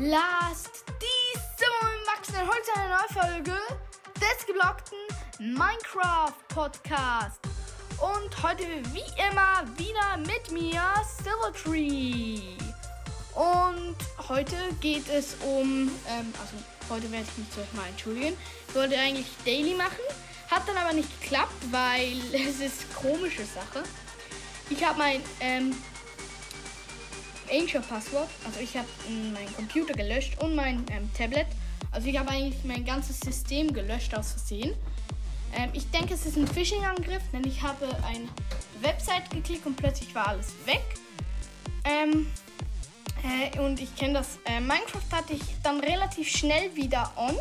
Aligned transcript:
Last 0.00 0.84
diesem 1.00 2.06
Max 2.06 2.28
und 2.28 2.46
heute 2.46 2.72
eine 2.76 2.88
neue 2.88 3.20
Folge 3.20 3.58
des 4.14 4.46
geblockten 4.46 4.98
Minecraft 5.40 6.34
Podcast. 6.46 7.40
Und 7.98 8.42
heute 8.44 8.62
wie 8.92 9.02
immer 9.20 9.64
wieder 9.76 10.16
mit 10.18 10.52
mir 10.52 10.80
Silvertree. 11.20 12.56
Und 13.34 13.96
heute 14.28 14.54
geht 14.80 15.08
es 15.08 15.34
um, 15.44 15.90
ähm, 16.08 16.32
also 16.40 16.54
heute 16.90 17.10
werde 17.10 17.26
ich 17.32 17.38
mich 17.38 17.50
zuerst 17.50 17.74
mal 17.74 17.88
entschuldigen. 17.88 18.36
Ich 18.68 18.74
wollte 18.76 18.96
eigentlich 18.96 19.26
Daily 19.44 19.74
machen, 19.74 20.04
hat 20.48 20.62
dann 20.68 20.76
aber 20.76 20.92
nicht 20.92 21.20
geklappt, 21.20 21.56
weil 21.72 22.18
es 22.32 22.60
ist 22.60 22.94
komische 22.94 23.44
Sache. 23.44 23.82
Ich 24.70 24.84
habe 24.84 24.96
mein 24.96 25.22
ähm, 25.40 25.74
Angel-Passwort. 27.50 28.28
Also 28.46 28.60
ich 28.60 28.76
habe 28.76 28.88
meinen 29.08 29.54
Computer 29.54 29.94
gelöscht 29.94 30.40
und 30.42 30.54
mein 30.54 30.84
ähm, 30.90 31.10
Tablet. 31.16 31.46
Also 31.90 32.08
ich 32.08 32.18
habe 32.18 32.30
eigentlich 32.30 32.62
mein 32.64 32.84
ganzes 32.84 33.20
System 33.20 33.72
gelöscht 33.72 34.14
aus 34.14 34.32
Versehen. 34.32 34.74
Ähm, 35.54 35.70
ich 35.72 35.90
denke, 35.90 36.14
es 36.14 36.26
ist 36.26 36.36
ein 36.36 36.46
Phishing-Angriff, 36.46 37.22
denn 37.32 37.44
ich 37.44 37.62
habe 37.62 37.86
eine 38.04 38.28
Website 38.80 39.30
geklickt 39.30 39.66
und 39.66 39.76
plötzlich 39.76 40.14
war 40.14 40.28
alles 40.28 40.48
weg. 40.66 40.82
Ähm, 41.84 42.26
äh, 43.22 43.58
und 43.60 43.80
ich 43.80 43.94
kenne 43.96 44.14
das. 44.14 44.38
Äh, 44.44 44.60
Minecraft 44.60 45.10
hatte 45.12 45.32
ich 45.32 45.42
dann 45.62 45.80
relativ 45.80 46.28
schnell 46.28 46.74
wieder 46.74 47.12
on, 47.16 47.36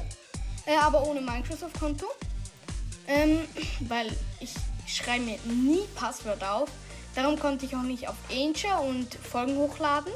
äh, 0.66 0.76
aber 0.78 1.06
ohne 1.06 1.22
Microsoft-Konto. 1.22 2.06
Ähm, 3.08 3.40
weil 3.82 4.12
ich 4.40 4.54
schreibe 4.86 5.24
mir 5.24 5.40
nie 5.46 5.86
Passwörter 5.96 6.56
auf. 6.56 6.70
Darum 7.18 7.40
konnte 7.40 7.66
ich 7.66 7.76
auch 7.76 7.82
nicht 7.82 8.08
auf 8.08 8.16
Angel 8.30 8.88
und 8.88 9.16
Folgen 9.16 9.58
hochladen. 9.58 10.14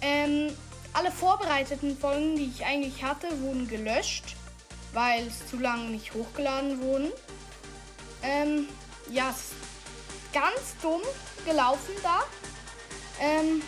Ähm, 0.00 0.56
alle 0.92 1.10
vorbereiteten 1.10 1.98
Folgen, 1.98 2.36
die 2.36 2.52
ich 2.54 2.64
eigentlich 2.64 3.02
hatte, 3.02 3.26
wurden 3.40 3.66
gelöscht, 3.66 4.36
weil 4.92 5.26
es 5.26 5.50
zu 5.50 5.58
lange 5.58 5.90
nicht 5.90 6.14
hochgeladen 6.14 6.80
wurden. 6.82 7.10
Ähm, 8.22 8.68
ja, 9.10 9.34
ganz 10.32 10.76
dumm 10.80 11.02
gelaufen 11.44 11.94
da. 12.04 12.20
Ähm, 13.20 13.60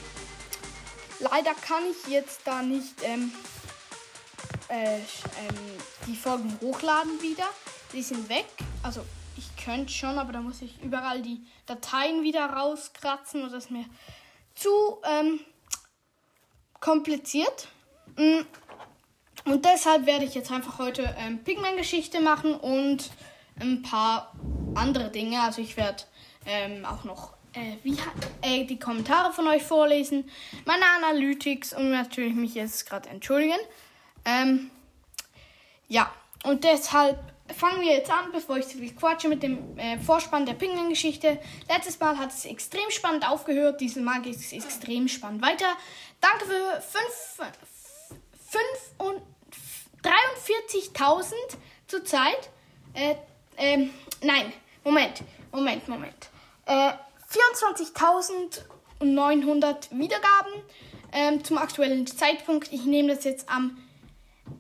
leider 1.19 1.55
kann 1.67 1.83
ich 1.91 2.13
jetzt 2.13 2.43
da 2.45 2.63
nicht 2.63 2.95
ähm, 3.03 3.33
äh, 4.69 4.99
ähm, 4.99 5.03
die 6.07 6.15
Folgen 6.15 6.57
hochladen 6.61 7.21
wieder. 7.21 7.49
Die 7.93 8.05
sind 8.05 8.29
weg. 8.29 8.47
Also 8.85 9.05
könnte 9.65 9.93
schon, 9.93 10.19
aber 10.19 10.33
da 10.33 10.41
muss 10.41 10.63
ich 10.63 10.83
überall 10.83 11.23
die 11.23 11.41
Dateien 11.67 12.23
wieder 12.23 12.47
rauskratzen 12.47 13.43
und 13.43 13.53
das 13.53 13.65
ist 13.65 13.71
mir 13.71 13.85
zu 14.55 14.71
ähm, 15.05 15.41
kompliziert. 16.81 17.69
Mm. 18.17 18.41
Und 19.45 19.65
deshalb 19.65 20.07
werde 20.07 20.25
ich 20.25 20.35
jetzt 20.35 20.53
einfach 20.53 20.79
heute 20.79 21.15
ähm, 21.19 21.43
Pigment-Geschichte 21.43 22.21
machen 22.21 22.55
und 22.55 23.11
ein 23.59 23.83
paar 23.83 24.33
andere 24.75 25.11
Dinge. 25.11 25.41
Also 25.41 25.63
ich 25.63 25.77
werde 25.77 26.05
ähm, 26.47 26.85
auch 26.85 27.05
noch 27.05 27.33
äh, 27.55 27.77
wie, 27.83 27.97
äh, 28.43 28.65
die 28.65 28.79
Kommentare 28.79 29.33
von 29.33 29.47
euch 29.49 29.63
vorlesen, 29.63 30.31
meine 30.65 30.85
Analytics 30.97 31.75
und 31.75 31.91
natürlich 31.91 32.35
mich 32.35 32.55
jetzt 32.55 32.87
gerade 32.89 33.09
entschuldigen. 33.09 33.59
Ähm, 34.25 34.71
ja, 35.89 36.11
und 36.45 36.65
deshalb 36.65 37.19
fangen 37.53 37.81
wir 37.81 37.93
jetzt 37.93 38.11
an, 38.11 38.33
bevor 38.33 38.57
ich 38.57 38.67
zu 38.69 38.79
viel 38.79 38.95
quatsche, 38.95 39.29
mit 39.29 39.43
dem 39.43 39.79
äh, 39.79 39.99
Vorspann 39.99 40.47
der 40.47 40.55
Pinguin-Geschichte. 40.55 41.39
Letztes 41.69 42.01
Mal 42.01 42.19
hat 42.19 42.31
es 42.31 42.45
extrem 42.45 42.91
spannend 42.91 43.29
aufgehört, 43.29 43.81
dieses 43.81 44.03
Mal 44.03 44.23
geht 44.23 44.37
es 44.37 44.53
extrem 44.53 45.09
spannend 45.09 45.43
weiter. 45.43 45.67
Danke 46.21 46.47
für 46.47 46.81
43.000 50.03 51.33
zurzeit. 51.87 52.51
Äh, 52.95 53.15
ähm, 53.57 53.91
nein, 54.23 54.53
Moment, 54.85 55.23
Moment, 55.51 55.89
Moment. 55.89 56.29
Äh, 56.67 56.93
24.900 57.31 59.91
Wiedergaben 59.91 60.53
ähm, 61.13 61.43
zum 61.45 61.59
aktuellen 61.59 62.07
Zeitpunkt. 62.07 62.73
Ich 62.73 62.85
nehme 62.85 63.15
das 63.15 63.25
jetzt 63.25 63.49
am 63.49 63.79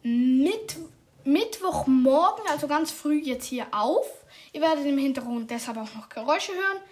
Mittwoch. 0.02 0.88
Mittwochmorgen, 1.24 2.44
also 2.50 2.68
ganz 2.68 2.90
früh 2.90 3.20
jetzt 3.20 3.46
hier 3.46 3.66
auf. 3.72 4.06
Ihr 4.52 4.60
werdet 4.60 4.84
im 4.86 4.98
Hintergrund 4.98 5.50
deshalb 5.50 5.78
auch 5.78 5.94
noch 5.94 6.08
Geräusche 6.08 6.52
hören. 6.52 6.82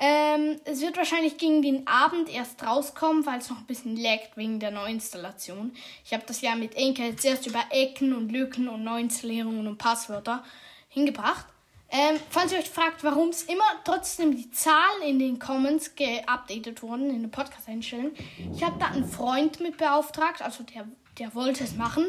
Ähm, 0.00 0.60
es 0.64 0.80
wird 0.80 0.96
wahrscheinlich 0.96 1.38
gegen 1.38 1.60
den 1.60 1.86
Abend 1.88 2.32
erst 2.32 2.64
rauskommen, 2.64 3.26
weil 3.26 3.40
es 3.40 3.50
noch 3.50 3.58
ein 3.58 3.66
bisschen 3.66 3.96
laggt 3.96 4.36
wegen 4.36 4.60
der 4.60 4.70
Neuinstallation. 4.70 5.72
Ich 6.04 6.12
habe 6.12 6.22
das 6.24 6.40
ja 6.40 6.54
mit 6.54 6.76
Enkel 6.76 7.16
zuerst 7.16 7.46
über 7.48 7.64
Ecken 7.70 8.14
und 8.14 8.30
Lücken 8.30 8.68
und 8.68 8.84
Neuinstallierungen 8.84 9.66
und 9.66 9.78
Passwörter 9.78 10.44
hingebracht. 10.88 11.46
Ähm, 11.90 12.20
falls 12.30 12.52
ihr 12.52 12.58
euch 12.58 12.70
fragt, 12.70 13.02
warum 13.02 13.30
es 13.30 13.44
immer 13.44 13.64
trotzdem 13.82 14.36
die 14.36 14.50
Zahlen 14.50 15.02
in 15.04 15.18
den 15.18 15.38
Comments 15.38 15.94
geupdatet 15.96 16.82
wurden, 16.82 17.10
in 17.10 17.22
der 17.22 17.30
Podcast-Einstellung, 17.30 18.12
ich 18.54 18.62
habe 18.62 18.78
da 18.78 18.88
einen 18.88 19.08
Freund 19.08 19.58
mit 19.60 19.78
beauftragt, 19.78 20.42
also 20.42 20.62
der, 20.64 20.86
der 21.18 21.34
wollte 21.34 21.64
es 21.64 21.74
machen. 21.74 22.04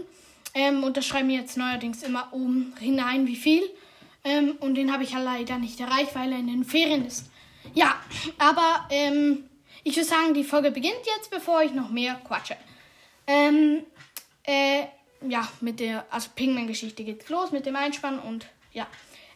Ähm, 0.54 0.84
und 0.84 0.98
das 0.98 1.06
schreiben 1.06 1.30
jetzt 1.30 1.58
neuerdings 1.58 2.04
immer 2.04 2.30
oben 2.32 2.74
hinein, 2.80 3.28
wie 3.28 3.36
viel. 3.36 3.64
Ähm, 4.24 4.58
und 4.60 4.76
den 4.76 4.92
habe 4.92 5.04
ich 5.04 5.12
ja 5.12 5.20
leider 5.20 5.58
nicht 5.58 5.80
erreicht, 5.80 6.16
weil 6.16 6.32
er 6.32 6.40
in 6.40 6.48
den 6.48 6.66
Ferien 6.66 7.06
ist. 7.06 7.30
Ja, 7.74 7.96
aber 8.38 8.88
ähm, 8.90 9.50
ich 9.84 9.96
würde 9.96 10.08
sagen, 10.08 10.34
die 10.34 10.44
Folge 10.44 10.72
beginnt 10.72 11.06
jetzt, 11.18 11.30
bevor 11.30 11.62
ich 11.62 11.74
noch 11.74 11.90
mehr 11.90 12.16
quatsche. 12.26 12.58
Ähm, 13.28 13.84
äh, 14.44 14.86
ja, 15.28 15.48
mit 15.62 15.80
der, 15.80 16.06
also 16.10 16.30
Pingman-Geschichte 16.36 17.04
geht 17.04 17.28
los 17.30 17.52
mit 17.52 17.66
dem 17.66 17.76
Einspann 17.76 18.20
und 18.20 18.48
ja. 18.74 18.88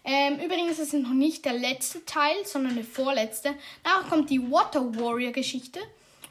Ähm, 0.06 0.40
übrigens 0.40 0.80
ist 0.80 0.94
es 0.94 1.02
noch 1.02 1.14
nicht 1.14 1.46
der 1.46 1.54
letzte 1.54 2.04
Teil, 2.06 2.36
sondern 2.46 2.76
der 2.76 2.84
vorletzte. 2.84 3.56
Danach 3.84 4.10
kommt 4.10 4.30
die 4.30 4.52
Water 4.52 4.94
Warrior-Geschichte. 4.96 5.80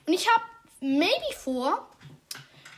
Und 0.07 0.13
ich 0.13 0.29
habe 0.29 0.45
maybe 0.81 1.35
vor, 1.39 1.89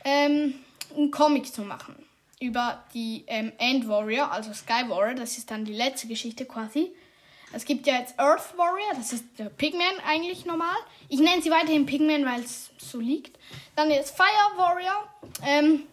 ähm, 0.04 0.54
einen 0.97 1.10
Comic 1.10 1.53
zu 1.53 1.62
machen 1.62 1.97
über 2.41 2.84
die 2.93 3.25
ähm, 3.27 3.53
End 3.59 3.88
Warrior, 3.88 4.31
also 4.31 4.53
Sky 4.53 4.88
Warrior. 4.88 5.15
Das 5.15 5.38
ist 5.38 5.50
dann 5.50 5.65
die 5.65 5.72
letzte 5.72 6.09
Geschichte 6.09 6.44
quasi. 6.44 6.93
Es 7.53 7.65
gibt 7.65 7.87
ja 7.87 7.94
jetzt 7.99 8.19
Earth 8.19 8.56
Warrior, 8.56 8.94
das 8.97 9.12
ist 9.12 9.25
der 9.38 9.44
Pigman 9.44 10.00
eigentlich 10.06 10.44
normal. 10.44 10.77
Ich 11.09 11.21
nenne 11.21 11.41
sie 11.41 11.50
weiterhin 11.50 11.87
Pigman, 11.87 12.27
weil 12.27 12.41
es 12.41 12.71
so 12.78 12.99
liegt. 12.99 13.38
Dann 13.77 13.91
jetzt 13.91 14.16
Fire 14.16 14.56
Warrior. 14.56 15.09
Ähm, 15.47 15.84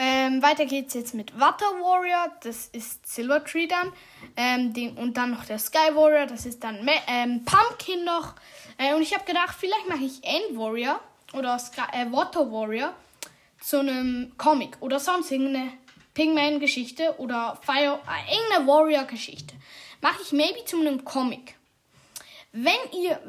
ähm, 0.00 0.40
weiter 0.42 0.64
geht's 0.64 0.94
jetzt 0.94 1.12
mit 1.12 1.38
Water 1.38 1.66
Warrior, 1.66 2.32
das 2.42 2.68
ist 2.68 3.06
Silver 3.06 3.44
Tree 3.44 3.66
dann. 3.66 3.92
Ähm, 4.36 4.72
den, 4.72 4.96
und 4.96 5.16
dann 5.16 5.32
noch 5.32 5.44
der 5.44 5.58
Sky 5.58 5.94
Warrior, 5.94 6.26
das 6.26 6.46
ist 6.46 6.64
dann 6.64 6.88
ähm, 7.08 7.44
Pumpkin 7.44 8.04
noch. 8.04 8.34
Äh, 8.78 8.94
und 8.94 9.02
ich 9.02 9.12
habe 9.12 9.24
gedacht, 9.24 9.56
vielleicht 9.58 9.88
mache 9.88 10.04
ich 10.04 10.24
End 10.24 10.56
Warrior 10.56 11.00
oder 11.34 11.58
Sky, 11.58 11.82
äh, 11.92 12.10
Water 12.10 12.50
Warrior 12.50 12.94
zu 13.60 13.80
einem 13.80 14.32
Comic 14.36 14.76
oder 14.80 14.98
sonst 14.98 15.30
irgendeine 15.30 15.72
Pigman-Geschichte 16.14 17.14
oder 17.18 17.58
Fire, 17.62 18.00
äh, 18.06 18.34
irgendeine 18.34 18.66
Warrior-Geschichte. 18.66 19.54
Mache 20.00 20.22
ich 20.22 20.32
maybe 20.32 20.64
zu 20.64 20.78
einem 20.80 21.04
Comic. 21.04 21.54
Wenn 22.52 22.72
ihr, 22.92 23.20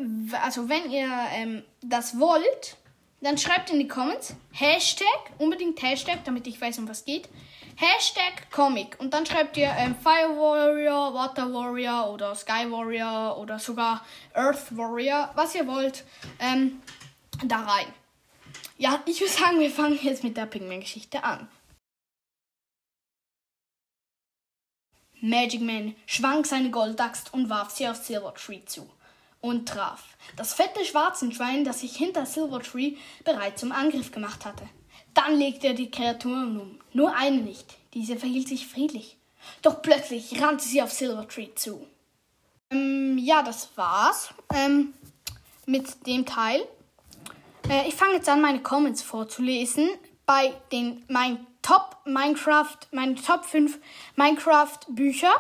also 0.44 0.70
wenn 0.70 0.90
ihr 0.90 1.10
ähm, 1.34 1.64
das 1.82 2.20
wollt, 2.20 2.78
dann 3.22 3.38
schreibt 3.38 3.70
in 3.70 3.80
die 3.80 3.88
Comments 3.88 4.34
Hashtag, 4.52 5.08
unbedingt 5.38 5.82
Hashtag, 5.82 6.24
damit 6.24 6.48
ich 6.48 6.60
weiß, 6.60 6.80
um 6.80 6.88
was 6.88 7.06
geht. 7.06 7.28
Hashtag 7.76 8.50
Comic. 8.52 9.00
Und 9.00 9.14
dann 9.14 9.26
schreibt 9.26 9.56
ihr 9.58 9.72
ähm, 9.78 9.96
Fire 9.96 10.36
Warrior, 10.36 11.14
Water 11.14 11.54
Warrior 11.54 12.12
oder 12.12 12.36
Sky 12.36 12.70
Warrior 12.70 13.38
oder 13.38 13.60
sogar 13.60 14.06
Earth 14.34 14.76
Warrior, 14.76 15.32
was 15.36 15.56
ihr 15.56 15.68
wollt, 15.68 16.04
ähm, 16.40 16.82
da 17.46 17.60
rein. 17.62 17.88
Ja, 18.80 19.04
ich 19.06 19.20
würde 19.20 19.34
sagen, 19.34 19.60
wir 19.60 19.70
fangen 19.70 20.00
jetzt 20.02 20.24
mit 20.24 20.38
der 20.38 20.46
Pigman-Geschichte 20.46 21.22
an. 21.26 21.50
Magic 25.20 25.60
Man 25.60 25.98
schwang 26.06 26.46
seine 26.46 26.72
Goldaxt 26.72 27.34
und 27.34 27.50
warf 27.50 27.72
sie 27.72 27.90
auf 27.90 27.98
Silvertree 27.98 28.64
zu 28.64 28.90
und 29.42 29.68
traf. 29.68 30.06
Das 30.38 30.54
fette 30.54 30.86
Schwarzenschwein, 30.86 31.66
das 31.66 31.82
sich 31.82 31.98
hinter 31.98 32.26
Silvertree 32.26 32.96
bereits 33.26 33.60
zum 33.60 33.74
Angriff 33.74 34.14
gemacht 34.14 34.46
hatte. 34.46 34.70
Dann 35.14 35.38
legte 35.38 35.68
er 35.68 35.74
die 35.74 35.92
Kreaturen 35.92 36.58
um. 36.58 36.80
Nur 36.94 37.14
eine 37.14 37.42
nicht. 37.42 37.78
Diese 37.94 38.16
verhielt 38.16 38.48
sich 38.48 38.66
friedlich. 38.66 39.18
Doch 39.62 39.82
plötzlich 39.82 40.42
rannte 40.42 40.64
sie 40.64 40.82
auf 40.82 40.94
Silvertree 40.94 41.50
zu. 41.54 41.86
Ähm, 42.72 43.18
ja, 43.18 43.44
das 43.44 43.76
war's 43.76 44.34
ähm, 44.54 44.94
mit 45.66 46.08
dem 46.08 46.26
Teil. 46.26 46.66
Äh, 47.70 47.88
ich 47.88 47.96
fange 47.96 48.16
jetzt 48.16 48.28
an, 48.28 48.42
meine 48.42 48.62
Comments 48.62 49.02
vorzulesen 49.02 49.90
bei 50.26 50.54
den 50.72 51.06
mein 51.08 51.46
Top 51.62 51.98
Minecraft, 52.06 52.78
meine 52.92 53.16
Top 53.16 53.46
5 53.46 53.78
Minecraft 54.16 54.80
Bücher. 54.90 55.32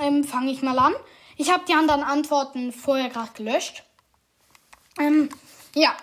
Ähm, 0.00 0.24
fange 0.24 0.50
ich 0.50 0.62
mal 0.62 0.78
an. 0.78 0.94
Ich 1.36 1.52
habe 1.52 1.64
die 1.68 1.74
anderen 1.74 2.02
Antworten 2.02 2.72
vorher 2.72 3.10
gerade 3.10 3.32
gelöscht. 3.34 3.84
Ähm, 4.98 5.28
ja, 5.74 5.94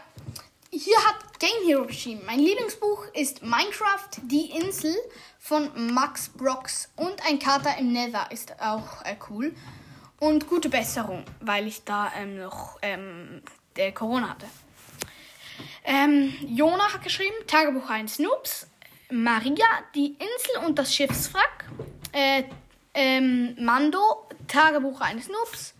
hier 0.69 0.97
hat 0.97 1.39
Game 1.39 1.65
Hero 1.65 1.85
geschrieben. 1.85 2.21
Mein 2.25 2.39
Lieblingsbuch 2.39 3.05
ist 3.13 3.41
Minecraft, 3.41 4.09
die 4.23 4.51
Insel 4.51 4.95
von 5.39 5.93
Max 5.93 6.29
Brox 6.29 6.89
und 6.95 7.25
ein 7.27 7.39
Kater 7.39 7.77
im 7.77 7.91
Nether 7.91 8.29
ist 8.31 8.53
auch 8.61 9.03
äh, 9.03 9.15
cool. 9.29 9.55
Und 10.19 10.47
gute 10.47 10.69
Besserung, 10.69 11.23
weil 11.39 11.65
ich 11.65 11.83
da 11.83 12.11
ähm, 12.15 12.37
noch 12.37 12.77
ähm, 12.83 13.41
der 13.75 13.91
Corona 13.93 14.29
hatte. 14.29 14.45
Ähm, 15.83 16.33
Jona 16.47 16.93
hat 16.93 17.03
geschrieben, 17.03 17.35
Tagebuch 17.47 17.89
1 17.89 18.19
Noobs. 18.19 18.67
Maria, 19.11 19.65
die 19.93 20.13
Insel 20.13 20.65
und 20.65 20.79
das 20.79 20.95
Schiffswrack. 20.95 21.65
Äh, 22.13 22.43
ähm, 22.93 23.55
Mando, 23.59 24.27
Tagebuch 24.47 25.01
eines 25.01 25.29
Noobs. 25.29 25.73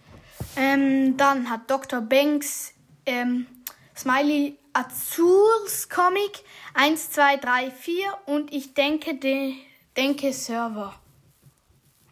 Ähm, 0.56 1.18
dann 1.18 1.50
hat 1.50 1.70
Dr. 1.70 2.02
Banks 2.02 2.74
ähm, 3.06 3.48
Smiley 3.96 4.58
Azurs 4.74 5.90
Comic 5.90 6.44
1, 6.74 7.12
2, 7.12 7.38
3, 7.38 7.72
4 7.72 8.18
und 8.26 8.54
ich 8.54 8.74
denke, 8.74 9.16
de, 9.16 9.56
denke 9.98 10.32
Server. 10.32 10.96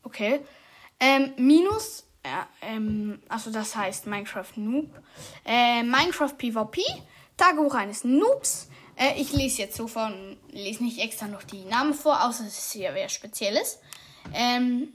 Okay. 0.04 0.42
Ähm, 1.00 1.34
minus, 1.38 2.06
ja, 2.26 2.48
ähm, 2.62 3.22
also 3.30 3.52
das 3.52 3.76
heißt 3.76 4.06
Minecraft 4.08 4.58
Noob. 4.58 4.90
Äh, 5.46 5.84
Minecraft 5.84 6.34
PvP, 6.38 6.82
Tagebuch 7.40 7.74
eines 7.74 8.04
Noobs. 8.04 8.68
Äh, 8.96 9.20
ich 9.20 9.32
lese 9.32 9.64
jetzt 9.64 9.78
so 9.78 9.88
von, 9.88 10.38
lese 10.52 10.84
nicht 10.84 11.00
extra 11.00 11.28
noch 11.28 11.44
die 11.44 11.64
Namen 11.64 11.94
vor, 11.94 12.24
außer 12.24 12.46
es 12.46 12.58
ist 12.58 12.74
hier 12.74 12.94
wer 12.94 13.10
Spezielles. 13.10 13.80
Ähm, 14.34 14.94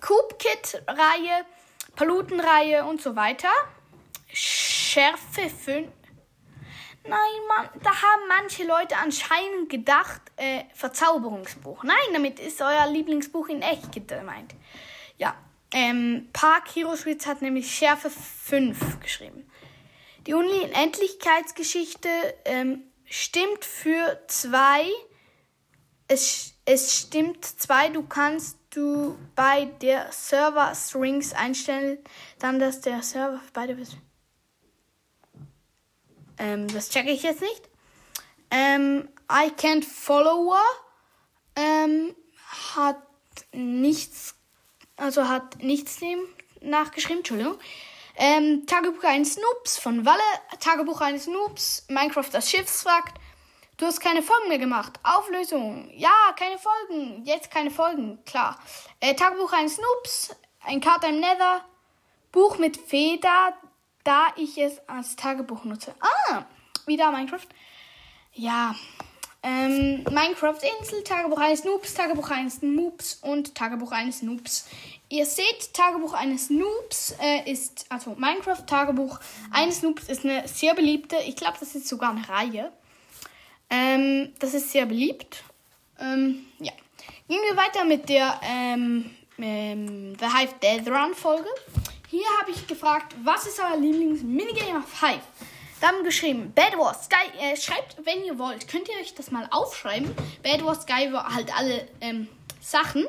Coop 0.00 0.38
Kit 0.38 0.82
Reihe, 0.86 1.44
Palutenreihe 1.96 2.84
und 2.84 3.02
so 3.02 3.16
weiter. 3.16 3.48
Schärfe 4.32 5.50
5. 5.50 5.88
Nein, 7.04 7.18
Mann, 7.48 7.68
da 7.82 7.90
haben 7.90 8.22
manche 8.28 8.64
Leute 8.64 8.96
anscheinend 8.96 9.68
gedacht, 9.68 10.22
äh, 10.36 10.62
Verzauberungsbuch. 10.72 11.82
Nein, 11.82 11.96
damit 12.12 12.38
ist 12.38 12.62
euer 12.62 12.86
Lieblingsbuch 12.86 13.48
in 13.48 13.60
echt 13.60 13.90
gemeint. 13.92 14.54
Ja, 15.18 15.34
ähm, 15.72 16.28
Park 16.32 16.68
Hero 16.74 16.96
Schwitz 16.96 17.26
hat 17.26 17.42
nämlich 17.42 17.74
Schärfe 17.74 18.08
5 18.08 19.00
geschrieben. 19.00 19.50
Die 20.26 20.34
Unendlichkeitsgeschichte 20.34 22.08
ähm, 22.44 22.82
stimmt 23.04 23.64
für 23.64 24.20
zwei. 24.28 24.86
Es, 26.06 26.54
es 26.64 26.96
stimmt 26.96 27.44
zwei. 27.44 27.88
Du 27.88 28.04
kannst 28.04 28.58
du 28.70 29.18
bei 29.34 29.66
der 29.80 30.10
Server 30.12 30.74
Strings 30.74 31.32
einstellen, 31.32 31.98
dann 32.38 32.58
dass 32.58 32.80
der 32.80 33.02
Server 33.02 33.40
beide 33.52 33.74
bist. 33.74 33.96
Ähm, 36.38 36.68
das 36.68 36.88
checke 36.90 37.10
ich 37.10 37.22
jetzt 37.22 37.40
nicht. 37.40 37.68
Ähm, 38.50 39.08
I 39.30 39.50
can't 39.50 39.84
follower 39.84 40.62
ähm, 41.56 42.14
hat 42.74 43.02
nichts, 43.52 44.34
also 44.96 45.28
hat 45.28 45.62
nichts 45.62 45.98
dem 45.98 46.20
nachgeschrieben, 46.60 47.18
Entschuldigung. 47.18 47.58
Ähm, 48.16 48.66
Tagebuch 48.66 49.04
eines 49.04 49.36
Noobs 49.36 49.78
von 49.78 50.04
Walle, 50.04 50.20
Tagebuch 50.60 51.00
eines 51.00 51.26
Noobs, 51.26 51.86
Minecraft 51.88 52.28
das 52.30 52.50
Schiffswrack. 52.50 53.14
Du 53.78 53.86
hast 53.86 54.00
keine 54.00 54.22
Folgen 54.22 54.48
mehr 54.48 54.58
gemacht. 54.58 55.00
Auflösung. 55.02 55.90
Ja, 55.96 56.12
keine 56.36 56.58
Folgen. 56.58 57.24
Jetzt 57.24 57.50
keine 57.50 57.70
Folgen, 57.70 58.22
klar. 58.24 58.58
Äh, 59.00 59.14
Tagebuch 59.14 59.52
eines 59.52 59.78
Noobs, 59.78 60.36
ein 60.60 60.80
Kater 60.80 61.08
im 61.08 61.20
Nether, 61.20 61.64
Buch 62.30 62.58
mit 62.58 62.76
Feder, 62.76 63.56
da 64.04 64.26
ich 64.36 64.58
es 64.58 64.78
als 64.88 65.16
Tagebuch 65.16 65.64
nutze. 65.64 65.94
Ah, 66.00 66.44
wieder 66.86 67.10
Minecraft. 67.12 67.48
Ja, 68.34 68.74
ähm, 69.42 70.04
Minecraft 70.04 70.58
Insel, 70.78 71.02
Tagebuch 71.02 71.38
eines 71.38 71.64
Noobs, 71.64 71.94
Tagebuch 71.94 72.30
eines 72.30 72.62
Noobs 72.62 73.18
und 73.22 73.54
Tagebuch 73.54 73.92
eines 73.92 74.22
Noobs. 74.22 74.68
Ihr 75.08 75.26
seht, 75.26 75.74
Tagebuch 75.74 76.14
eines 76.14 76.48
Noobs 76.48 77.14
äh, 77.20 77.50
ist, 77.50 77.86
also 77.88 78.14
Minecraft 78.16 78.64
Tagebuch 78.66 79.18
eines 79.50 79.82
Noobs 79.82 80.08
ist 80.08 80.24
eine 80.24 80.46
sehr 80.46 80.74
beliebte, 80.74 81.16
ich 81.26 81.36
glaube, 81.36 81.56
das 81.60 81.74
ist 81.74 81.88
sogar 81.88 82.12
eine 82.12 82.28
Reihe. 82.28 82.72
Ähm, 83.68 84.32
das 84.38 84.54
ist 84.54 84.70
sehr 84.70 84.86
beliebt. 84.86 85.42
Ähm, 85.98 86.46
ja. 86.58 86.72
Gehen 87.28 87.40
wir 87.48 87.56
weiter 87.56 87.84
mit 87.84 88.08
der 88.08 88.40
ähm, 88.44 89.10
ähm, 89.38 90.16
The 90.18 90.26
Hive 90.26 90.54
Death 90.62 90.88
Run 90.88 91.14
Folge. 91.14 91.48
Hier 92.10 92.26
habe 92.40 92.50
ich 92.50 92.66
gefragt, 92.66 93.14
was 93.24 93.46
ist 93.46 93.58
euer 93.58 93.78
Lieblings-Minigame 93.78 94.78
auf 94.78 95.00
Hive? 95.00 95.22
Da 95.82 95.88
haben 95.88 96.04
geschrieben, 96.04 96.52
Bad 96.54 96.78
Wars 96.78 97.06
Sky. 97.06 97.26
Äh, 97.40 97.56
schreibt, 97.56 97.96
wenn 98.04 98.22
ihr 98.24 98.38
wollt, 98.38 98.68
könnt 98.68 98.88
ihr 98.88 98.94
euch 99.00 99.14
das 99.14 99.32
mal 99.32 99.48
aufschreiben. 99.50 100.14
Bad 100.44 100.64
Wars 100.64 100.82
Sky 100.82 101.12
war 101.12 101.34
halt 101.34 101.52
alle 101.58 101.88
ähm, 102.00 102.28
Sachen. 102.60 103.04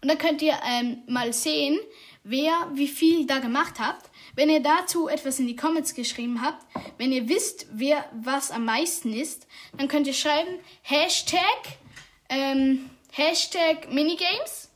Und 0.00 0.08
dann 0.08 0.16
könnt 0.16 0.40
ihr 0.40 0.54
ähm, 0.66 1.02
mal 1.06 1.34
sehen, 1.34 1.78
wer 2.22 2.70
wie 2.72 2.88
viel 2.88 3.26
da 3.26 3.38
gemacht 3.38 3.78
hat. 3.78 3.98
Wenn 4.34 4.48
ihr 4.48 4.60
dazu 4.60 5.08
etwas 5.08 5.38
in 5.38 5.46
die 5.46 5.56
Comments 5.56 5.94
geschrieben 5.94 6.40
habt, 6.40 6.64
wenn 6.96 7.12
ihr 7.12 7.28
wisst, 7.28 7.66
wer 7.70 8.06
was 8.14 8.50
am 8.50 8.64
meisten 8.64 9.12
ist, 9.12 9.46
dann 9.76 9.86
könnt 9.86 10.06
ihr 10.06 10.14
schreiben 10.14 10.60
Hashtag, 10.80 11.42
ähm, 12.30 12.88
Hashtag 13.12 13.92
Minigames 13.92 14.70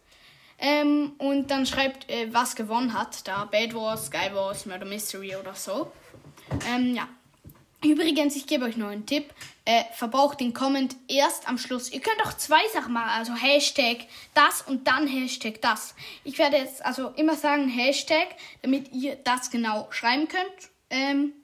ähm, 0.59 1.13
und 1.17 1.51
dann 1.51 1.65
schreibt, 1.65 2.11
äh, 2.11 2.29
was 2.35 2.55
gewonnen 2.55 2.93
hat. 2.93 3.27
Da 3.27 3.47
Bad 3.47 3.75
Wars, 3.75 4.09
Sky 4.09 4.35
Wars, 4.35 4.67
Murder 4.67 4.85
Mystery 4.85 5.37
oder 5.37 5.55
so. 5.55 5.91
Ähm, 6.69 6.95
ja. 6.95 7.09
Übrigens, 7.85 8.35
ich 8.35 8.47
gebe 8.47 8.65
euch 8.65 8.77
noch 8.77 8.89
einen 8.89 9.06
Tipp. 9.06 9.33
Äh, 9.65 9.85
verbraucht 9.93 10.41
den 10.41 10.53
Comment 10.53 10.97
erst 11.06 11.49
am 11.49 11.59
Schluss. 11.59 11.93
Ihr 11.93 12.00
könnt 12.00 12.25
auch 12.25 12.33
zwei 12.33 12.61
Sachen 12.73 12.93
machen, 12.93 13.11
also 13.11 13.35
Hashtag 13.35 14.06
das 14.35 14.62
und 14.62 14.89
dann 14.89 15.06
Hashtag 15.06 15.61
das. 15.61 15.95
Ich 16.25 16.39
werde 16.39 16.56
jetzt 16.56 16.85
also 16.85 17.09
immer 17.11 17.37
sagen 17.37 17.69
Hashtag, 17.69 18.29
damit 18.62 18.93
ihr 18.93 19.17
das 19.17 19.50
genau 19.50 19.87
schreiben 19.91 20.27
könnt. 20.27 20.71
Ähm, 20.91 21.35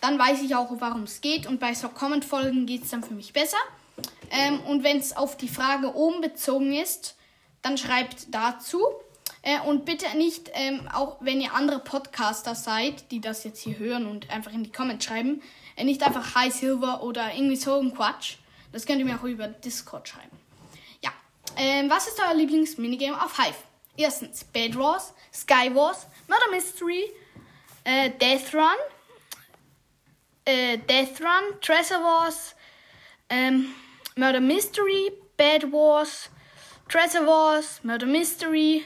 dann 0.00 0.18
weiß 0.18 0.42
ich 0.42 0.54
auch, 0.54 0.68
warum 0.78 1.04
es 1.04 1.20
geht. 1.20 1.46
Und 1.46 1.60
bei 1.60 1.74
so 1.74 1.88
Comment-Folgen 1.88 2.66
geht 2.66 2.84
es 2.84 2.90
dann 2.90 3.02
für 3.02 3.14
mich 3.14 3.32
besser. 3.32 3.58
Ähm, 4.30 4.60
und 4.60 4.84
wenn 4.84 4.98
es 4.98 5.16
auf 5.16 5.36
die 5.36 5.48
Frage 5.48 5.94
oben 5.94 6.20
bezogen 6.20 6.72
ist, 6.72 7.16
dann 7.62 7.76
schreibt 7.76 8.34
dazu. 8.34 8.80
Äh, 9.42 9.60
und 9.60 9.84
bitte 9.84 10.06
nicht, 10.16 10.50
ähm, 10.54 10.88
auch 10.92 11.16
wenn 11.20 11.40
ihr 11.40 11.54
andere 11.54 11.78
Podcaster 11.78 12.54
seid, 12.54 13.10
die 13.10 13.20
das 13.20 13.44
jetzt 13.44 13.62
hier 13.62 13.78
hören 13.78 14.06
und 14.06 14.28
einfach 14.30 14.52
in 14.52 14.64
die 14.64 14.72
Comments 14.72 15.04
schreiben, 15.04 15.42
äh, 15.76 15.84
nicht 15.84 16.02
einfach 16.02 16.34
Hi 16.34 16.50
Silver 16.50 17.02
oder 17.02 17.34
irgendwie 17.34 17.56
so 17.56 17.78
ein 17.78 17.94
Quatsch. 17.94 18.36
Das 18.72 18.86
könnt 18.86 18.98
ihr 18.98 19.04
mir 19.06 19.16
auch 19.16 19.24
über 19.24 19.48
Discord 19.48 20.08
schreiben. 20.08 20.38
Ja, 21.02 21.10
ähm, 21.56 21.88
was 21.88 22.06
ist 22.06 22.20
euer 22.20 22.34
Lieblings-Minigame 22.34 23.20
auf 23.22 23.36
Hive? 23.38 23.56
Erstens 23.96 24.44
Bed 24.44 24.76
Wars, 24.78 25.14
Sky 25.32 25.74
Wars, 25.74 26.06
Murder 26.28 26.50
Mystery, 26.50 27.04
äh, 27.84 28.10
Death 28.10 28.54
Run, 28.54 28.76
äh, 30.44 30.78
Death 30.78 31.20
Run, 31.20 31.60
Treasure 31.60 32.00
Wars, 32.02 32.54
ähm, 33.28 33.74
Murder 34.16 34.40
Mystery, 34.40 35.12
Bad 35.36 35.72
Wars, 35.72 36.28
Treasure 36.88 37.26
Wars, 37.26 37.82
Murder 37.82 38.06
Mystery, 38.06 38.84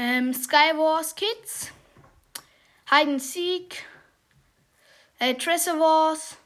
ähm, 0.00 0.32
Sky 0.32 0.72
Wars 0.76 1.14
Kids, 1.14 1.70
Hide 2.88 3.10
and 3.10 3.22
Seek, 3.22 3.84
äh, 5.18 5.34
Treasure 5.34 5.78
Wars, 5.78 6.38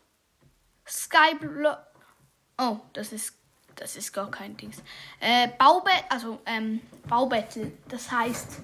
Sky 0.86 1.36
Blo 1.38 1.76
Oh, 2.58 2.80
das 2.92 3.12
ist 3.12 3.38
das 3.76 3.96
ist 3.96 4.12
gar 4.12 4.30
kein 4.30 4.56
Dings. 4.56 4.82
Äh, 5.20 5.48
Baubett, 5.58 6.04
also 6.08 6.40
ähm, 6.46 6.80
Baubattle, 7.08 7.72
das 7.88 8.10
heißt 8.10 8.60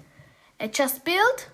äh, 0.59 0.69
Just 0.73 1.05
Build, 1.05 1.51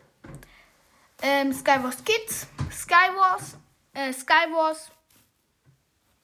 ähm, 1.23 1.53
Sky 1.53 1.83
Wars 1.83 2.03
Kids, 2.05 2.47
Sky 2.73 3.11
Wars, 3.17 3.59
äh, 3.93 4.13
Sky 4.15 4.51
Wars 4.51 4.91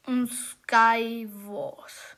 und 0.07 0.28
Sky 0.28 1.28
Wars 1.47 2.16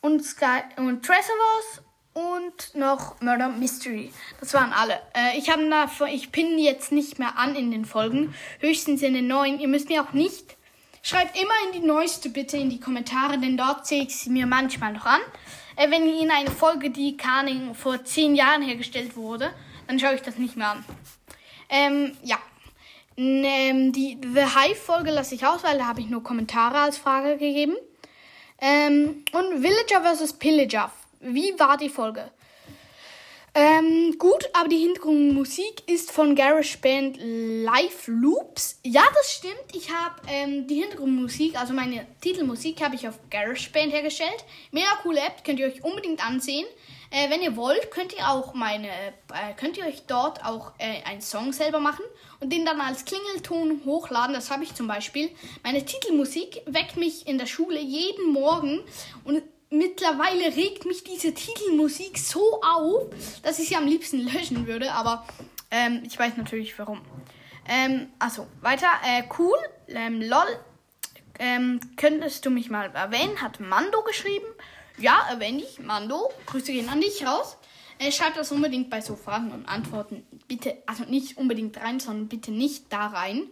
und 0.00 0.24
Sky 0.24 0.62
und 0.76 1.04
Treasure 1.04 1.38
Wars 1.38 1.82
und 2.14 2.74
noch 2.74 3.20
Murder 3.20 3.48
Mystery. 3.48 4.12
Das 4.40 4.54
waren 4.54 4.72
alle. 4.72 5.00
Äh, 5.14 5.38
ich 5.38 5.50
habe 5.50 5.68
davon, 5.68 6.08
ich 6.08 6.32
pinne 6.32 6.60
jetzt 6.60 6.92
nicht 6.92 7.18
mehr 7.18 7.38
an 7.38 7.54
in 7.54 7.70
den 7.70 7.84
Folgen, 7.84 8.34
höchstens 8.60 9.02
in 9.02 9.14
den 9.14 9.26
neuen. 9.26 9.60
Ihr 9.60 9.68
müsst 9.68 9.88
mir 9.88 10.02
auch 10.02 10.12
nicht 10.12 10.56
schreibt 11.02 11.36
immer 11.36 11.52
in 11.66 11.80
die 11.80 11.86
neueste 11.86 12.30
bitte 12.30 12.56
in 12.56 12.70
die 12.70 12.80
Kommentare, 12.80 13.38
denn 13.38 13.56
dort 13.56 13.86
sehe 13.86 14.04
ich 14.04 14.16
sie 14.16 14.30
mir 14.30 14.46
manchmal 14.46 14.92
noch 14.92 15.04
an. 15.04 15.20
Äh, 15.76 15.90
wenn 15.90 16.08
Ihnen 16.08 16.30
eine 16.30 16.50
Folge, 16.50 16.90
die 16.90 17.16
Carning 17.16 17.74
vor 17.74 18.04
zehn 18.04 18.34
Jahren 18.34 18.62
hergestellt 18.62 19.16
wurde, 19.16 19.52
dann 19.88 19.98
schaue 19.98 20.14
ich 20.14 20.22
das 20.22 20.38
nicht 20.38 20.56
mehr 20.56 20.70
an. 20.70 20.84
Ähm, 21.68 22.16
ja. 22.22 22.38
Ähm, 23.16 23.92
die 23.92 24.18
The 24.22 24.40
Hive-Folge 24.40 25.10
lasse 25.10 25.34
ich 25.34 25.44
aus, 25.44 25.62
weil 25.64 25.76
da 25.76 25.86
habe 25.86 26.00
ich 26.00 26.08
nur 26.08 26.22
Kommentare 26.22 26.78
als 26.78 26.96
Frage 26.96 27.36
gegeben. 27.36 27.76
Ähm, 28.58 29.24
und 29.32 29.62
Villager 29.62 30.14
vs. 30.14 30.34
Pillager. 30.34 30.90
Wie 31.22 31.54
war 31.58 31.76
die 31.76 31.88
Folge? 31.88 32.30
Ähm, 33.54 34.16
gut, 34.18 34.48
aber 34.54 34.68
die 34.68 34.78
Hintergrundmusik 34.78 35.86
ist 35.86 36.10
von 36.10 36.34
GarageBand 36.34 37.18
Live 37.20 38.06
Loops. 38.06 38.80
Ja, 38.82 39.02
das 39.14 39.34
stimmt. 39.34 39.74
Ich 39.74 39.92
habe 39.92 40.22
ähm, 40.26 40.66
die 40.66 40.80
Hintergrundmusik, 40.80 41.60
also 41.60 41.74
meine 41.74 42.06
Titelmusik, 42.22 42.82
habe 42.82 42.94
ich 42.94 43.06
auf 43.06 43.18
GarageBand 43.30 43.92
hergestellt. 43.92 44.44
Mega 44.70 44.88
coole 45.02 45.20
App, 45.20 45.44
könnt 45.44 45.60
ihr 45.60 45.66
euch 45.66 45.84
unbedingt 45.84 46.26
ansehen. 46.26 46.66
Äh, 47.10 47.28
wenn 47.28 47.42
ihr 47.42 47.54
wollt, 47.54 47.90
könnt 47.90 48.14
ihr 48.14 48.26
auch 48.26 48.54
meine, 48.54 48.88
äh, 48.88 49.52
könnt 49.58 49.76
ihr 49.76 49.84
euch 49.84 50.04
dort 50.06 50.42
auch 50.46 50.72
äh, 50.78 51.04
einen 51.04 51.20
Song 51.20 51.52
selber 51.52 51.78
machen 51.78 52.06
und 52.40 52.50
den 52.50 52.64
dann 52.64 52.80
als 52.80 53.04
Klingelton 53.04 53.82
hochladen. 53.84 54.34
Das 54.34 54.50
habe 54.50 54.64
ich 54.64 54.74
zum 54.74 54.88
Beispiel. 54.88 55.30
Meine 55.62 55.84
Titelmusik 55.84 56.62
weckt 56.64 56.96
mich 56.96 57.26
in 57.28 57.36
der 57.36 57.44
Schule 57.44 57.78
jeden 57.78 58.32
Morgen 58.32 58.80
und 59.24 59.42
mittlerweile 59.72 60.54
regt 60.56 60.84
mich 60.84 61.02
diese 61.02 61.34
Titelmusik 61.34 62.18
so 62.18 62.60
auf, 62.62 63.06
dass 63.42 63.58
ich 63.58 63.68
sie 63.68 63.76
am 63.76 63.86
liebsten 63.86 64.20
löschen 64.20 64.66
würde, 64.66 64.92
aber 64.92 65.26
ähm, 65.70 66.02
ich 66.06 66.18
weiß 66.18 66.36
natürlich 66.36 66.78
warum. 66.78 67.00
Ähm, 67.68 68.08
also, 68.18 68.46
weiter. 68.60 68.88
Äh, 69.04 69.24
cool. 69.38 69.56
Ähm, 69.88 70.20
lol. 70.20 70.58
Ähm, 71.38 71.80
könntest 71.96 72.44
du 72.44 72.50
mich 72.50 72.70
mal 72.70 72.90
erwähnen? 72.94 73.40
Hat 73.40 73.60
Mando 73.60 74.02
geschrieben. 74.02 74.46
Ja, 74.98 75.26
erwähne 75.30 75.62
ich. 75.62 75.78
Mando. 75.78 76.30
Grüße 76.46 76.72
gehen 76.72 76.88
an 76.88 77.00
dich 77.00 77.26
raus. 77.26 77.56
Äh, 77.98 78.12
schreib 78.12 78.34
das 78.34 78.52
unbedingt 78.52 78.90
bei 78.90 79.00
so 79.00 79.16
Fragen 79.16 79.52
und 79.52 79.66
Antworten. 79.66 80.26
Bitte, 80.48 80.82
also 80.86 81.04
nicht 81.04 81.38
unbedingt 81.38 81.78
rein, 81.78 82.00
sondern 82.00 82.28
bitte 82.28 82.50
nicht 82.50 82.92
da 82.92 83.06
rein. 83.06 83.48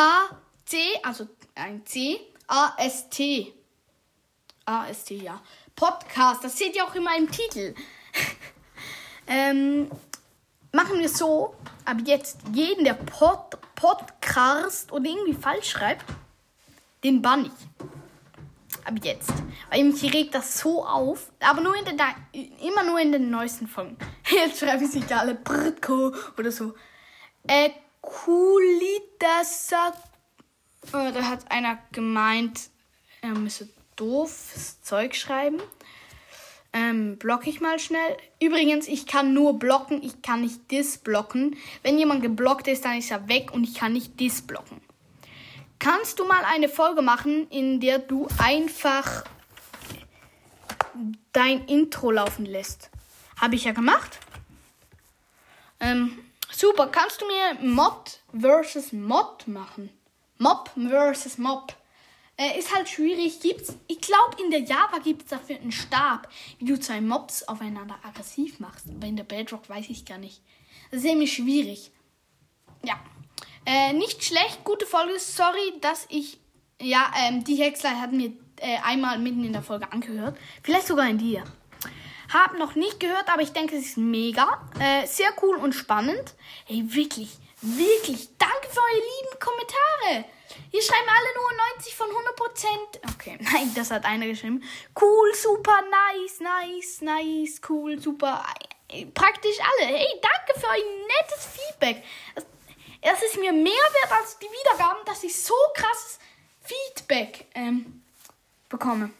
C, 0.64 0.78
also 1.02 1.26
ein 1.54 1.84
C 1.84 2.20
A 2.46 2.74
S 2.78 3.08
T. 3.08 3.52
A 4.64 4.88
S 4.88 5.04
T, 5.04 5.16
ja. 5.16 5.40
Podcast, 5.74 6.44
das 6.44 6.56
seht 6.56 6.76
ihr 6.76 6.84
auch 6.84 6.94
immer 6.94 7.16
im 7.16 7.30
Titel. 7.30 7.74
ähm, 9.26 9.90
machen 10.72 10.98
wir 10.98 11.08
so, 11.08 11.54
aber 11.84 12.00
jetzt 12.02 12.40
jeden, 12.52 12.84
der 12.84 12.94
Pod, 12.94 13.58
Podcast 13.74 14.92
oder 14.92 15.08
irgendwie 15.08 15.34
falsch 15.34 15.70
schreibt, 15.70 16.04
den 17.02 17.22
bann 17.22 17.46
ich. 17.46 17.90
Ab 18.90 18.96
jetzt. 19.04 19.32
Weil 19.70 19.84
mich 19.84 20.02
regt 20.12 20.34
das 20.34 20.58
so 20.58 20.84
auf. 20.84 21.30
Aber 21.38 21.60
nur 21.60 21.76
in 21.76 21.84
den, 21.84 21.96
immer 22.60 22.82
nur 22.82 22.98
in 22.98 23.12
den 23.12 23.30
neuesten 23.30 23.68
Folgen. 23.68 23.96
Jetzt 24.28 24.58
schreiben 24.58 24.84
sie 24.84 24.98
da 25.00 25.18
alle 25.18 25.36
Britko 25.36 26.12
oder 26.36 26.50
so. 26.50 26.74
Äh, 27.46 27.70
Kulitasa. 28.00 29.92
Oh, 30.88 31.10
da 31.14 31.22
hat 31.22 31.52
einer 31.52 31.78
gemeint, 31.92 32.62
er 33.22 33.30
müsse 33.30 33.68
doofes 33.94 34.82
Zeug 34.82 35.14
schreiben. 35.14 35.60
Ähm, 36.72 37.16
block 37.16 37.46
ich 37.46 37.60
mal 37.60 37.78
schnell. 37.78 38.16
Übrigens, 38.42 38.88
ich 38.88 39.06
kann 39.06 39.34
nur 39.34 39.56
blocken, 39.60 40.02
ich 40.02 40.20
kann 40.20 40.40
nicht 40.40 40.68
disblocken. 40.72 41.56
Wenn 41.84 41.96
jemand 41.96 42.22
geblockt 42.22 42.66
ist, 42.66 42.84
dann 42.84 42.98
ist 42.98 43.12
er 43.12 43.28
weg 43.28 43.52
und 43.52 43.62
ich 43.62 43.74
kann 43.74 43.92
nicht 43.92 44.18
disblocken. 44.18 44.80
Kannst 45.80 46.18
du 46.18 46.26
mal 46.26 46.44
eine 46.44 46.68
Folge 46.68 47.00
machen, 47.00 47.48
in 47.48 47.80
der 47.80 47.98
du 47.98 48.28
einfach 48.38 49.24
dein 51.32 51.64
Intro 51.64 52.10
laufen 52.10 52.44
lässt? 52.44 52.90
Habe 53.40 53.54
ich 53.54 53.64
ja 53.64 53.72
gemacht. 53.72 54.18
Ähm, 55.80 56.18
super, 56.52 56.86
kannst 56.88 57.22
du 57.22 57.26
mir 57.26 57.54
Mod 57.66 58.20
versus 58.38 58.92
Mod 58.92 59.48
machen? 59.48 59.88
Mob 60.36 60.70
versus 60.74 61.38
Mob. 61.38 61.74
Äh, 62.36 62.58
ist 62.58 62.74
halt 62.74 62.86
schwierig. 62.86 63.40
Gibt's, 63.40 63.74
ich 63.86 64.02
glaube, 64.02 64.36
in 64.42 64.50
der 64.50 64.60
Java 64.60 64.98
gibt 65.02 65.22
es 65.22 65.28
dafür 65.28 65.56
einen 65.56 65.72
Stab, 65.72 66.28
wie 66.58 66.66
du 66.66 66.78
zwei 66.78 67.00
Mobs 67.00 67.42
aufeinander 67.44 67.98
aggressiv 68.02 68.60
machst. 68.60 68.86
Aber 68.88 69.06
in 69.06 69.16
der 69.16 69.24
Bedrock 69.24 69.66
weiß 69.70 69.86
ich 69.88 70.04
gar 70.04 70.18
nicht. 70.18 70.42
Das 70.90 70.98
ist 70.98 71.06
nämlich 71.06 71.32
schwierig. 71.32 71.90
Ja. 72.84 73.00
Äh, 73.66 73.92
nicht 73.92 74.24
schlecht, 74.24 74.64
gute 74.64 74.86
Folge. 74.86 75.18
Sorry, 75.18 75.74
dass 75.80 76.06
ich. 76.08 76.38
Ja, 76.80 77.12
ähm, 77.22 77.44
die 77.44 77.56
Hexler 77.56 78.00
hat 78.00 78.12
mir 78.12 78.32
äh, 78.56 78.78
einmal 78.82 79.18
mitten 79.18 79.44
in 79.44 79.52
der 79.52 79.62
Folge 79.62 79.92
angehört. 79.92 80.38
Vielleicht 80.62 80.86
sogar 80.86 81.08
in 81.08 81.18
dir. 81.18 81.44
Hab 82.32 82.56
noch 82.58 82.74
nicht 82.74 83.00
gehört, 83.00 83.28
aber 83.28 83.42
ich 83.42 83.52
denke, 83.52 83.76
es 83.76 83.86
ist 83.86 83.96
mega. 83.98 84.66
Äh, 84.78 85.06
sehr 85.06 85.30
cool 85.42 85.56
und 85.56 85.74
spannend. 85.74 86.34
Hey, 86.64 86.84
wirklich, 86.86 87.36
wirklich, 87.60 88.28
danke 88.38 88.68
für 88.70 88.80
eure 88.80 89.00
lieben 89.00 89.40
Kommentare. 89.40 90.24
Hier 90.70 90.82
schreiben 90.82 91.08
alle 91.08 91.34
nur 91.34 91.66
90 91.76 91.94
von 91.96 92.08
100 92.08 92.36
Prozent. 92.36 93.14
Okay, 93.14 93.38
nein, 93.52 93.72
das 93.74 93.90
hat 93.90 94.04
einer 94.04 94.26
geschrieben. 94.26 94.62
Cool, 95.00 95.34
super, 95.34 95.80
nice, 95.90 96.40
nice, 96.40 97.00
nice, 97.00 97.60
cool, 97.68 98.00
super. 98.00 98.44
Äh, 98.88 99.06
praktisch 99.06 99.56
alle. 99.58 99.88
Hey, 99.88 100.20
danke 100.22 100.60
für 100.60 100.66
euer 100.66 101.06
nettes 101.18 101.46
Feedback. 101.46 102.04
Es 103.00 103.22
ist 103.22 103.38
mir 103.38 103.52
mehr 103.52 103.64
wert 103.64 104.12
als 104.12 104.38
die 104.38 104.46
Wiedergaben, 104.46 105.04
dass 105.06 105.24
ich 105.24 105.34
so 105.40 105.54
krasses 105.74 106.18
Feedback 106.60 107.46
ähm, 107.54 108.02
bekomme. 108.68 109.10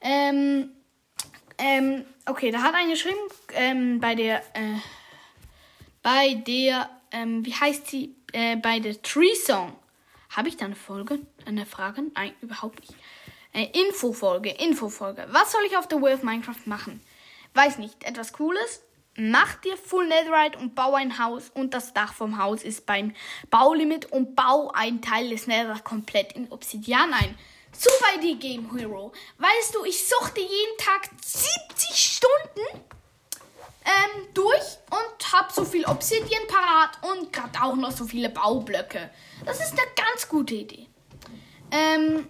Ähm, 0.00 0.70
ähm, 1.58 2.04
okay, 2.26 2.50
da 2.50 2.62
hat 2.62 2.74
einer 2.74 2.92
geschrieben, 2.92 3.18
ähm, 3.54 4.00
bei 4.00 4.14
der, 4.14 4.38
äh, 4.54 4.78
bei 6.02 6.34
der, 6.34 6.88
ähm, 7.10 7.44
wie 7.44 7.54
heißt 7.54 7.88
sie, 7.88 8.14
äh, 8.32 8.56
bei 8.56 8.78
der 8.78 9.00
Tree 9.02 9.34
Song. 9.34 9.76
Habe 10.30 10.48
ich 10.48 10.56
da 10.56 10.66
eine 10.66 10.76
Folge, 10.76 11.20
eine 11.46 11.66
Frage? 11.66 12.04
Nein, 12.14 12.32
überhaupt 12.40 12.80
nicht. 12.80 12.94
Äh, 13.52 13.66
Infofolge, 13.80 14.50
Infofolge. 14.50 15.26
Was 15.30 15.52
soll 15.52 15.62
ich 15.66 15.76
auf 15.76 15.88
der 15.88 16.00
World 16.00 16.18
of 16.18 16.22
Minecraft 16.22 16.66
machen? 16.66 17.02
Weiß 17.54 17.78
nicht, 17.78 18.04
etwas 18.04 18.32
Cooles? 18.32 18.82
Mach 19.20 19.56
dir 19.56 19.76
Full 19.76 20.06
Netherite 20.06 20.56
und 20.60 20.76
bau 20.76 20.94
ein 20.94 21.18
Haus 21.18 21.50
und 21.52 21.74
das 21.74 21.92
Dach 21.92 22.12
vom 22.14 22.38
Haus 22.38 22.62
ist 22.62 22.86
beim 22.86 23.12
Baulimit 23.50 24.12
und 24.12 24.36
bau 24.36 24.70
einen 24.72 25.02
Teil 25.02 25.30
des 25.30 25.48
Nether 25.48 25.80
komplett 25.80 26.34
in 26.34 26.52
Obsidian 26.52 27.12
ein. 27.12 27.36
Super 27.72 28.14
Idee, 28.16 28.36
Game 28.36 28.72
Hero. 28.72 29.10
Weißt 29.38 29.74
du, 29.74 29.84
ich 29.84 30.08
suchte 30.08 30.40
jeden 30.40 30.78
Tag 30.78 31.10
70 31.20 31.96
Stunden 31.96 32.84
ähm, 33.84 34.28
durch 34.34 34.78
und 34.88 35.32
habe 35.32 35.52
so 35.52 35.64
viel 35.64 35.84
Obsidian 35.86 36.46
parat 36.46 36.98
und 37.02 37.32
gerade 37.32 37.60
auch 37.60 37.74
noch 37.74 37.90
so 37.90 38.04
viele 38.04 38.28
Baublöcke. 38.28 39.10
Das 39.44 39.58
ist 39.58 39.72
eine 39.72 39.88
ganz 39.96 40.28
gute 40.28 40.54
Idee. 40.54 40.86
Ähm, 41.72 42.24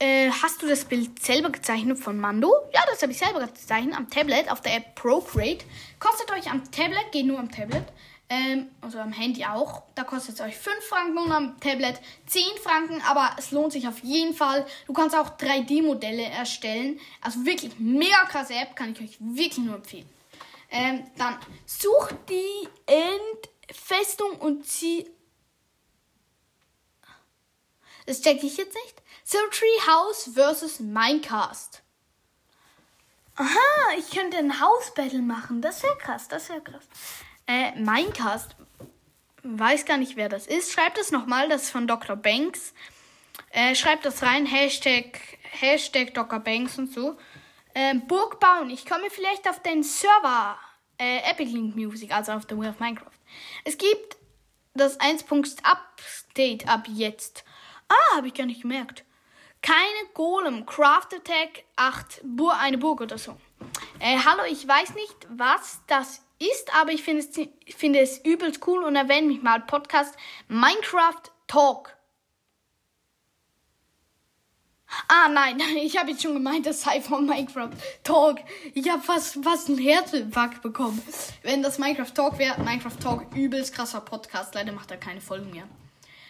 äh, 0.00 0.30
hast 0.30 0.62
du 0.62 0.66
das 0.66 0.84
Bild 0.84 1.22
selber 1.22 1.50
gezeichnet 1.50 1.98
von 1.98 2.18
Mando? 2.18 2.52
Ja, 2.72 2.80
das 2.90 3.02
habe 3.02 3.12
ich 3.12 3.18
selber 3.18 3.46
gezeichnet 3.46 3.94
am 3.94 4.08
Tablet 4.08 4.50
auf 4.50 4.62
der 4.62 4.76
App 4.76 4.94
Procreate. 4.94 5.64
Kostet 5.98 6.32
euch 6.32 6.50
am 6.50 6.70
Tablet, 6.70 7.12
geht 7.12 7.26
nur 7.26 7.38
am 7.38 7.50
Tablet. 7.50 7.84
Ähm, 8.30 8.70
also 8.80 8.98
am 8.98 9.12
Handy 9.12 9.44
auch. 9.44 9.82
Da 9.94 10.04
kostet 10.04 10.36
es 10.36 10.40
euch 10.40 10.56
5 10.56 10.76
Franken 10.88 11.18
und 11.18 11.32
am 11.32 11.60
Tablet 11.60 12.00
10 12.26 12.42
Franken, 12.62 13.02
aber 13.02 13.30
es 13.38 13.50
lohnt 13.50 13.72
sich 13.72 13.86
auf 13.88 13.98
jeden 14.00 14.34
Fall. 14.34 14.64
Du 14.86 14.92
kannst 14.92 15.14
auch 15.14 15.36
3D-Modelle 15.36 16.22
erstellen. 16.22 16.98
Also 17.20 17.44
wirklich 17.44 17.78
mega 17.78 18.24
krasse 18.28 18.54
App, 18.54 18.74
kann 18.76 18.92
ich 18.92 19.00
euch 19.00 19.16
wirklich 19.20 19.58
nur 19.58 19.74
empfehlen. 19.74 20.08
Ähm, 20.70 21.04
dann 21.18 21.36
such 21.66 22.10
die 22.28 22.68
Endfestung 22.86 24.36
und 24.38 24.64
zieh. 24.64 25.06
Das 28.06 28.20
checke 28.20 28.46
ich 28.46 28.56
jetzt 28.56 28.74
nicht. 28.74 29.02
Tree 29.50 29.90
House 29.90 30.30
versus 30.34 30.80
Minecast. 30.80 31.82
Aha, 33.36 33.96
ich 33.98 34.10
könnte 34.10 34.36
ein 34.36 34.60
Hausbattle 34.60 35.22
machen. 35.22 35.62
Das 35.62 35.82
wäre 35.82 35.96
krass, 35.96 36.28
das 36.28 36.48
wäre 36.48 36.60
krass. 36.60 36.86
Äh, 37.46 37.72
Minecast. 37.80 38.54
Weiß 39.42 39.84
gar 39.86 39.96
nicht, 39.96 40.16
wer 40.16 40.28
das 40.28 40.46
ist. 40.46 40.72
Schreibt 40.72 40.98
es 40.98 41.10
nochmal, 41.10 41.48
das 41.48 41.64
ist 41.64 41.70
von 41.70 41.86
Dr. 41.86 42.16
Banks. 42.16 42.74
Äh, 43.50 43.74
schreibt 43.74 44.04
das 44.04 44.22
rein, 44.22 44.46
Hashtag, 44.46 45.18
Hashtag 45.42 46.14
Dr. 46.14 46.38
Banks 46.40 46.78
und 46.78 46.92
so. 46.92 47.16
Ähm, 47.74 48.06
Burg 48.06 48.40
bauen. 48.40 48.70
Ich 48.70 48.84
komme 48.84 49.10
vielleicht 49.10 49.48
auf 49.48 49.62
den 49.62 49.82
Server 49.82 50.58
äh, 50.98 51.18
Epic 51.30 51.50
Link 51.50 51.76
Music, 51.76 52.12
also 52.12 52.32
auf 52.32 52.46
der 52.46 52.58
Way 52.58 52.68
of 52.68 52.80
Minecraft. 52.80 53.10
Es 53.64 53.78
gibt 53.78 54.16
das 54.74 55.00
1. 55.00 55.24
Update 55.62 56.68
ab 56.68 56.86
jetzt. 56.88 57.44
Ah, 57.90 58.16
habe 58.16 58.28
ich 58.28 58.34
gar 58.34 58.46
nicht 58.46 58.62
gemerkt. 58.62 59.04
Keine 59.62 60.08
Golem, 60.14 60.64
Craft 60.64 61.08
Attack 61.16 61.64
8, 61.76 62.20
Bur 62.22 62.56
eine 62.56 62.78
Burg 62.78 63.00
oder 63.00 63.18
so. 63.18 63.36
Äh, 63.98 64.16
hallo, 64.24 64.44
ich 64.48 64.66
weiß 64.66 64.94
nicht, 64.94 65.26
was 65.28 65.80
das 65.88 66.22
ist, 66.38 66.74
aber 66.74 66.92
ich 66.92 67.02
finde 67.02 67.22
es, 67.22 67.74
finde 67.76 67.98
es 67.98 68.24
übelst 68.24 68.66
cool 68.66 68.84
und 68.84 68.94
erwähne 68.96 69.26
mich 69.26 69.42
mal 69.42 69.60
Podcast 69.60 70.14
Minecraft 70.48 71.22
Talk. 71.48 71.96
Ah 75.08 75.28
nein, 75.28 75.60
ich 75.82 75.98
habe 75.98 76.12
jetzt 76.12 76.22
schon 76.22 76.34
gemeint, 76.34 76.66
das 76.66 76.82
sei 76.82 77.00
von 77.00 77.26
Minecraft 77.26 77.70
Talk. 78.04 78.38
Ich 78.72 78.88
habe 78.88 79.02
fast, 79.02 79.42
fast 79.42 79.68
einen 79.68 79.78
Herzinfarkt 79.78 80.62
bekommen. 80.62 81.02
Wenn 81.42 81.62
das 81.62 81.78
Minecraft 81.78 82.14
Talk 82.14 82.38
wäre, 82.38 82.60
Minecraft 82.62 82.98
Talk, 83.02 83.34
übelst 83.34 83.74
krasser 83.74 84.00
Podcast. 84.00 84.54
Leider 84.54 84.72
macht 84.72 84.92
er 84.92 84.96
keine 84.96 85.20
Folgen 85.20 85.50
mehr. 85.50 85.64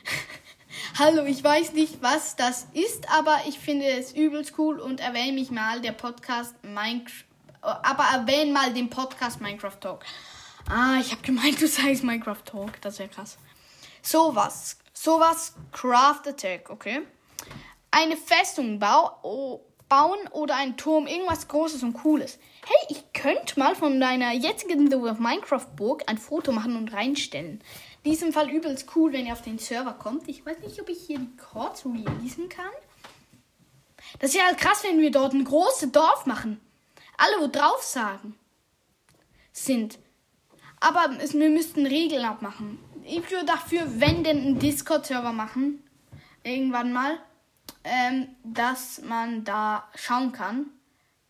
Hallo, 0.98 1.24
ich 1.24 1.42
weiß 1.42 1.72
nicht, 1.72 2.02
was 2.02 2.36
das 2.36 2.66
ist, 2.74 3.08
aber 3.10 3.38
ich 3.46 3.58
finde 3.58 3.86
es 3.86 4.12
übelst 4.12 4.58
cool 4.58 4.78
und 4.80 5.00
erwähne 5.00 5.32
mich 5.32 5.50
mal 5.50 5.80
der 5.80 5.92
Podcast 5.92 6.54
Minecraft. 6.62 7.24
Aber 7.62 8.04
erwähne 8.12 8.52
mal 8.52 8.72
den 8.72 8.90
Podcast 8.90 9.40
Minecraft 9.40 9.78
Talk. 9.80 10.04
Ah, 10.68 10.98
ich 11.00 11.12
habe 11.12 11.22
gemeint, 11.22 11.60
du 11.60 11.66
sagst 11.68 12.04
Minecraft 12.04 12.44
Talk. 12.44 12.80
Das 12.82 12.98
wäre 12.98 13.08
krass. 13.08 13.38
Sowas. 14.02 14.78
Sowas. 14.92 15.54
Craft 15.72 16.28
Attack, 16.28 16.68
okay? 16.68 17.02
Eine 17.90 18.16
Festung 18.16 18.78
bau 18.78 19.18
oh, 19.22 19.60
bauen 19.88 20.18
oder 20.32 20.56
einen 20.56 20.76
Turm. 20.76 21.06
Irgendwas 21.06 21.48
Großes 21.48 21.82
und 21.82 21.94
Cooles. 21.94 22.38
Hey, 22.66 22.96
ich 22.96 23.12
könnte 23.12 23.58
mal 23.58 23.74
von 23.74 24.00
deiner 24.00 24.32
jetzigen 24.32 24.90
The 24.90 24.96
Minecraft 24.96 25.66
Burg 25.76 26.02
ein 26.06 26.18
Foto 26.18 26.52
machen 26.52 26.76
und 26.76 26.92
reinstellen 26.92 27.62
diesem 28.04 28.32
Fall 28.32 28.50
übelst 28.50 28.94
cool, 28.94 29.12
wenn 29.12 29.26
ihr 29.26 29.32
auf 29.32 29.42
den 29.42 29.58
Server 29.58 29.92
kommt. 29.92 30.28
Ich 30.28 30.44
weiß 30.44 30.58
nicht, 30.60 30.80
ob 30.80 30.88
ich 30.88 31.00
hier 31.06 31.18
die 31.18 31.36
Chords 31.36 31.84
releasen 31.84 32.48
kann. 32.48 32.70
Das 34.18 34.30
ist 34.30 34.36
ja 34.36 34.46
halt 34.46 34.58
krass, 34.58 34.82
wenn 34.84 35.00
wir 35.00 35.10
dort 35.10 35.34
ein 35.34 35.44
großes 35.44 35.92
Dorf 35.92 36.26
machen. 36.26 36.60
Alle, 37.16 37.42
wo 37.42 37.46
drauf 37.48 37.82
sagen, 37.82 38.38
sind. 39.52 39.98
Aber 40.80 41.10
es, 41.20 41.34
wir 41.34 41.50
müssten 41.50 41.86
Regeln 41.86 42.24
abmachen. 42.24 42.78
Ich 43.04 43.30
würde 43.30 43.46
dafür, 43.46 43.82
wenn 44.00 44.24
denn 44.24 44.38
einen 44.38 44.58
Discord-Server 44.58 45.32
machen, 45.32 45.82
irgendwann 46.42 46.92
mal, 46.92 47.18
ähm, 47.84 48.28
dass 48.42 49.02
man 49.02 49.44
da 49.44 49.88
schauen 49.94 50.32
kann, 50.32 50.66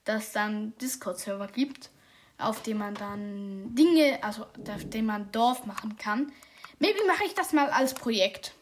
dass 0.05 0.29
es 0.29 0.33
dann 0.33 0.77
Discord-Server 0.79 1.49
gibt, 1.49 1.91
auf 2.39 2.63
dem 2.63 2.79
man 2.79 2.95
dann 2.95 3.75
Dinge, 3.75 4.19
also 4.23 4.45
auf 4.45 4.89
dem 4.89 5.07
man 5.07 5.31
Dorf 5.33 5.67
machen 5.67 5.97
kann. 5.97 6.33
Maybe 6.81 7.05
mache 7.07 7.25
ich 7.25 7.35
das 7.35 7.53
mal 7.53 7.71
als 7.71 7.95
Projekt. 7.95 8.55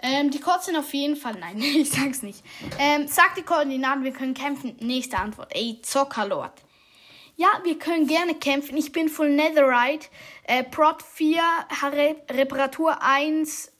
Ähm, 0.00 0.30
die 0.30 0.40
Codes 0.40 0.66
sind 0.66 0.76
auf 0.76 0.92
jeden 0.94 1.16
Fall. 1.16 1.34
Nein, 1.34 1.58
ich 1.60 1.90
sag's 1.90 2.22
nicht. 2.22 2.44
Ähm, 2.78 3.08
sag 3.08 3.34
die 3.34 3.42
Koordinaten, 3.42 4.04
wir 4.04 4.12
können 4.12 4.34
kämpfen. 4.34 4.76
Nächste 4.78 5.18
Antwort. 5.18 5.50
Ey, 5.54 5.80
Zockerlord. 5.82 6.52
Ja, 7.36 7.48
wir 7.64 7.78
können 7.78 8.06
gerne 8.06 8.34
kämpfen. 8.34 8.76
Ich 8.76 8.92
bin 8.92 9.08
Full 9.08 9.30
Netherite. 9.30 10.08
Äh, 10.44 10.64
Prot 10.64 11.02
4, 11.02 11.42
Reparatur 12.30 13.02
1. 13.02 13.72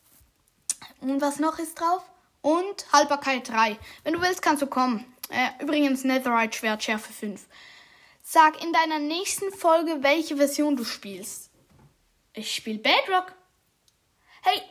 Und 1.00 1.20
was 1.20 1.38
noch 1.38 1.58
ist 1.58 1.78
drauf? 1.78 2.02
Und 2.40 2.86
Haltbarkeit 2.92 3.48
3. 3.48 3.78
Wenn 4.04 4.14
du 4.14 4.22
willst, 4.22 4.42
kannst 4.42 4.62
du 4.62 4.66
kommen. 4.66 5.04
Äh, 5.28 5.62
übrigens 5.62 6.04
Netherite 6.04 6.56
Schwert 6.56 6.82
Schärfe 6.82 7.12
5. 7.12 7.46
Sag 8.22 8.62
in 8.62 8.72
deiner 8.72 9.00
nächsten 9.00 9.52
Folge, 9.52 9.98
welche 10.02 10.36
Version 10.36 10.76
du 10.76 10.84
spielst. 10.84 11.47
Ich 12.38 12.54
spiele 12.54 12.78
Bedrock. 12.78 13.34
Hey, 14.42 14.62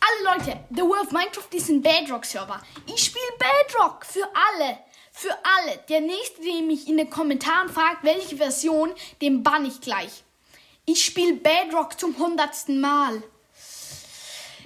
alle 0.00 0.36
Leute, 0.36 0.60
The 0.68 0.82
World 0.82 1.06
of 1.06 1.12
Minecraft 1.12 1.48
ist 1.50 1.70
ein 1.70 1.80
Bedrock-Server. 1.80 2.60
Ich 2.86 3.04
spiele 3.04 3.24
Bedrock 3.38 4.04
für 4.04 4.28
alle. 4.34 4.80
Für 5.12 5.30
alle. 5.30 5.78
Der 5.88 6.02
nächste, 6.02 6.42
der 6.42 6.60
mich 6.60 6.86
in 6.86 6.98
den 6.98 7.08
Kommentaren 7.08 7.70
fragt, 7.70 8.04
welche 8.04 8.36
Version, 8.36 8.92
den 9.22 9.42
bann 9.42 9.64
ich 9.64 9.80
gleich. 9.80 10.24
Ich 10.84 11.06
spiele 11.06 11.32
Bedrock 11.32 11.98
zum 11.98 12.18
hundertsten 12.18 12.82
Mal. 12.82 13.22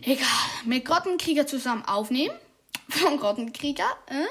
Egal. 0.02 0.26
Mit 0.64 0.84
Grottenkrieger 0.84 1.46
zusammen 1.46 1.84
aufnehmen. 1.84 2.34
Von 2.88 3.20
Grottenkrieger. 3.20 3.96
Äh, 4.06 4.26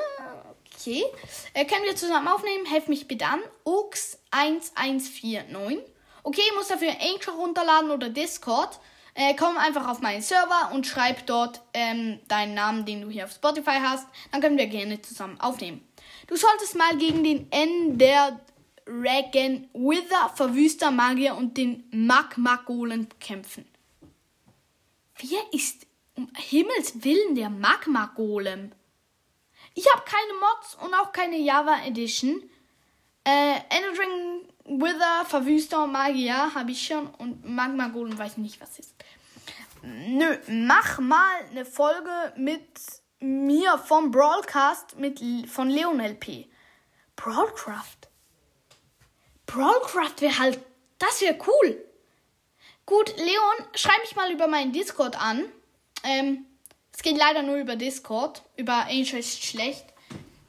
okay. 0.76 1.06
Äh, 1.54 1.64
können 1.64 1.86
wir 1.86 1.96
zusammen 1.96 2.28
aufnehmen? 2.28 2.66
Helf 2.66 2.90
mich 2.90 3.08
bitte 3.08 3.28
an. 3.28 3.40
Ux1149. 3.64 5.80
Okay, 6.24 6.42
ihr 6.50 6.58
müsst 6.58 6.72
dafür 6.72 6.92
Anchor 7.00 7.36
runterladen 7.36 7.92
oder 7.92 8.10
Discord. 8.10 8.80
Äh, 9.14 9.36
komm 9.36 9.58
einfach 9.58 9.88
auf 9.88 10.02
meinen 10.02 10.22
Server 10.22 10.72
und 10.74 10.88
schreib 10.88 11.26
dort 11.26 11.62
ähm, 11.74 12.20
deinen 12.28 12.54
Namen, 12.54 12.86
den 12.86 13.02
du 13.02 13.10
hier 13.10 13.26
auf 13.26 13.32
Spotify 13.32 13.80
hast. 13.82 14.08
Dann 14.32 14.42
können 14.42 14.58
wir 14.58 14.68
gerne 14.68 15.02
zusammen 15.02 15.40
aufnehmen. 15.42 15.86
Du 16.28 16.36
solltest 16.36 16.76
mal 16.76 16.96
gegen 16.98 17.24
den 17.24 17.52
Ender 17.52 18.40
Dragon 18.86 19.68
Wither, 19.74 20.32
Verwüster 20.36 20.92
Magier 20.92 21.36
und 21.36 21.58
den 21.58 21.84
Magma 21.92 22.58
Golem 22.66 23.08
kämpfen. 23.20 23.68
Wer 25.18 25.42
ist 25.52 25.86
um 26.16 26.32
Himmels 26.36 27.04
Willen 27.04 27.36
der 27.36 27.50
Magma 27.50 28.12
Golem? 28.16 28.72
Ich 29.76 29.86
habe 29.94 30.04
keine 30.06 30.34
Mods 30.34 30.76
und 30.84 30.94
auch 30.94 31.12
keine 31.12 31.38
Java 31.38 31.84
Edition. 31.86 32.42
Äh, 33.24 33.56
Ender 33.70 33.94
Dragon 33.96 34.50
Wither, 34.70 35.26
Verwüster 35.26 35.84
und 35.84 35.92
Magier 35.92 36.54
habe 36.54 36.72
ich 36.72 36.86
schon 36.86 37.08
und 37.08 37.44
Magma 37.44 37.88
Golem 37.88 38.18
weiß 38.18 38.38
nicht, 38.38 38.62
was 38.62 38.78
ist. 38.78 38.94
Nö, 39.82 40.38
mach 40.48 41.00
mal 41.00 41.46
eine 41.50 41.66
Folge 41.66 42.34
mit 42.36 42.62
mir 43.20 43.78
vom 43.80 44.12
Brawlcast 44.12 44.98
mit, 44.98 45.20
von 45.50 45.70
Leon 45.70 46.00
LP. 46.00 46.48
Brawlcraft. 47.16 48.10
Brawlcraft 49.48 50.22
wäre 50.22 50.38
halt, 50.38 50.60
das 51.00 51.20
wäre 51.22 51.38
cool. 51.48 51.84
Gut, 52.86 53.16
Leon, 53.18 53.68
schreib 53.76 54.00
mich 54.02 54.16
mal 54.16 54.32
über 54.32 54.48
meinen 54.48 54.72
Discord 54.72 55.20
an. 55.20 55.46
Ähm, 56.04 56.46
es 56.94 57.02
geht 57.02 57.18
leider 57.18 57.42
nur 57.42 57.56
über 57.56 57.76
Discord. 57.76 58.44
Über 58.56 58.86
Angel 58.86 59.20
ist 59.20 59.44
schlecht. 59.44 59.86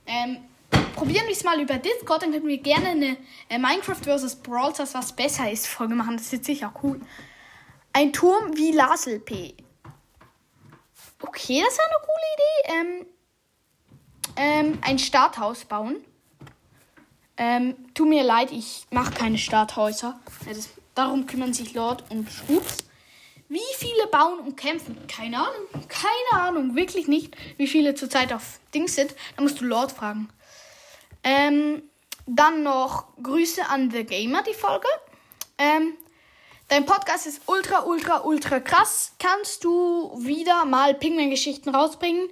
Ähm, 0.07 0.45
probieren 1.01 1.27
wir 1.27 1.33
es 1.33 1.45
mal 1.45 1.59
über 1.59 1.79
Discord, 1.79 2.23
dann 2.23 2.31
können 2.31 2.47
wir 2.47 2.59
gerne 2.59 2.89
eine 2.89 3.17
äh, 3.49 3.57
Minecraft 3.57 3.95
vs. 3.95 4.37
Brawl 4.37 4.75
Stars, 4.75 4.93
was 4.93 5.17
besser 5.17 5.51
ist, 5.51 5.67
Folge 5.67 5.95
machen. 5.95 6.19
Das 6.19 6.31
ist 6.31 6.45
sicher 6.45 6.75
cool. 6.83 7.01
Ein 7.95 8.13
Turm 8.13 8.55
wie 8.55 8.73
Lasel 8.73 9.19
P. 9.19 9.55
Okay, 11.23 11.63
das 11.65 11.73
ist 11.73 11.81
eine 11.81 11.95
coole 12.05 12.27
Idee. 12.35 12.75
Ähm, 12.75 13.07
ähm, 14.37 14.79
ein 14.83 14.99
Starthaus 14.99 15.65
bauen. 15.65 16.05
Ähm, 17.39 17.77
tut 17.95 18.11
mir 18.11 18.23
leid, 18.23 18.53
ich 18.53 18.87
mache 18.91 19.15
keine 19.15 19.39
Starthäuser. 19.39 20.21
Das, 20.47 20.69
darum 20.95 21.27
kümmern 21.27 21.55
sich 21.55 21.73
Lord 21.73 22.05
und 22.11 22.29
Ups. 22.49 22.77
Wie 23.49 23.59
viele 23.79 24.07
bauen 24.09 24.41
und 24.41 24.57
kämpfen? 24.59 24.99
Keine 25.07 25.39
Ahnung. 25.39 25.89
Keine 25.89 26.43
Ahnung. 26.43 26.77
Wirklich 26.77 27.09
nicht, 27.09 27.35
wie 27.57 27.69
viele 27.69 27.95
zurzeit 27.95 28.35
auf 28.35 28.61
Dings 28.75 28.97
sind. 28.97 29.15
Da 29.37 29.43
musst 29.43 29.63
du 29.63 29.65
Lord 29.65 29.93
fragen. 29.93 30.29
Ähm, 31.23 31.83
dann 32.27 32.63
noch 32.63 33.07
Grüße 33.23 33.67
an 33.69 33.91
The 33.91 34.05
Gamer, 34.05 34.43
die 34.43 34.55
Folge. 34.55 34.87
Ähm, 35.59 35.95
dein 36.69 36.87
Podcast 36.87 37.27
ist 37.27 37.43
ultra, 37.47 37.85
ultra, 37.85 38.21
ultra 38.25 38.61
krass. 38.61 39.13
Kannst 39.19 39.65
du 39.65 40.13
wieder 40.17 40.65
mal 40.65 40.95
Pingman-Geschichten 40.95 41.71
rausbringen? 41.71 42.29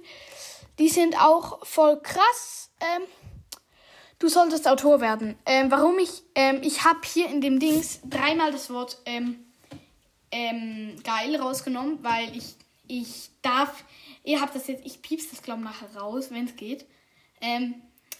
Die 0.79 0.89
sind 0.89 1.21
auch 1.21 1.65
voll 1.65 2.01
krass. 2.01 2.71
Ähm, 2.79 3.03
du 4.17 4.29
solltest 4.29 4.67
Autor 4.67 5.01
werden. 5.01 5.37
Ähm, 5.45 5.69
warum 5.69 5.99
ich, 5.99 6.23
ähm, 6.35 6.61
ich 6.63 6.85
habe 6.85 7.01
hier 7.05 7.27
in 7.27 7.41
dem 7.41 7.59
Dings 7.59 7.99
dreimal 8.03 8.51
das 8.51 8.69
Wort 8.69 8.97
ähm, 9.05 9.45
ähm, 10.31 10.95
geil 11.03 11.35
rausgenommen, 11.35 11.99
weil 12.01 12.35
ich, 12.35 12.55
ich 12.87 13.29
darf, 13.41 13.83
ihr 14.23 14.41
habt 14.41 14.55
das 14.55 14.67
jetzt, 14.67 14.85
ich 14.85 15.01
piepse 15.01 15.29
das 15.31 15.41
glaube 15.41 15.61
ich 15.61 15.65
nachher 15.65 15.95
raus, 15.97 16.27
wenn 16.31 16.45
es 16.45 16.55
geht. 16.55 16.85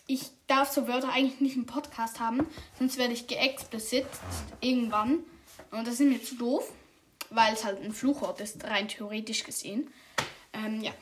Ich 0.09 0.31
darf 0.47 0.71
so 0.71 0.87
Wörter 0.87 1.09
eigentlich 1.09 1.39
nicht 1.39 1.55
im 1.55 1.67
Podcast 1.67 2.19
haben, 2.19 2.47
sonst 2.79 2.97
werde 2.97 3.13
ich 3.13 3.27
geexplicit 3.27 4.07
irgendwann. 4.59 5.19
Und 5.69 5.85
das 5.85 5.99
ist 5.99 5.99
mir 5.99 6.23
zu 6.23 6.33
doof, 6.33 6.73
weil 7.29 7.53
es 7.53 7.63
halt 7.63 7.79
ein 7.83 7.93
Fluchwort 7.93 8.41
ist, 8.41 8.63
rein 8.63 8.87
theoretisch 8.87 9.43
gesehen. 9.43 9.93
Ähm, 10.51 10.81
ja. 10.81 10.93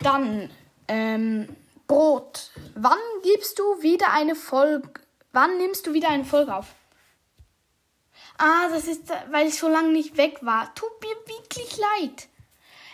Dann, 0.00 0.50
ähm, 0.86 1.48
Brot. 1.86 2.50
Wann 2.74 2.98
gibst 3.22 3.58
du 3.58 3.80
wieder 3.80 4.12
eine 4.12 4.34
Folge? 4.34 5.00
Wann 5.32 5.56
nimmst 5.56 5.86
du 5.86 5.94
wieder 5.94 6.10
eine 6.10 6.26
Folge 6.26 6.54
auf? 6.54 6.74
Ah, 8.36 8.68
das 8.68 8.86
ist, 8.86 9.08
weil 9.30 9.48
ich 9.48 9.54
so 9.54 9.68
lange 9.68 9.92
nicht 9.92 10.18
weg 10.18 10.40
war. 10.42 10.74
Tut 10.74 10.92
mir 11.00 11.34
wirklich 11.34 11.78
leid. 11.78 12.28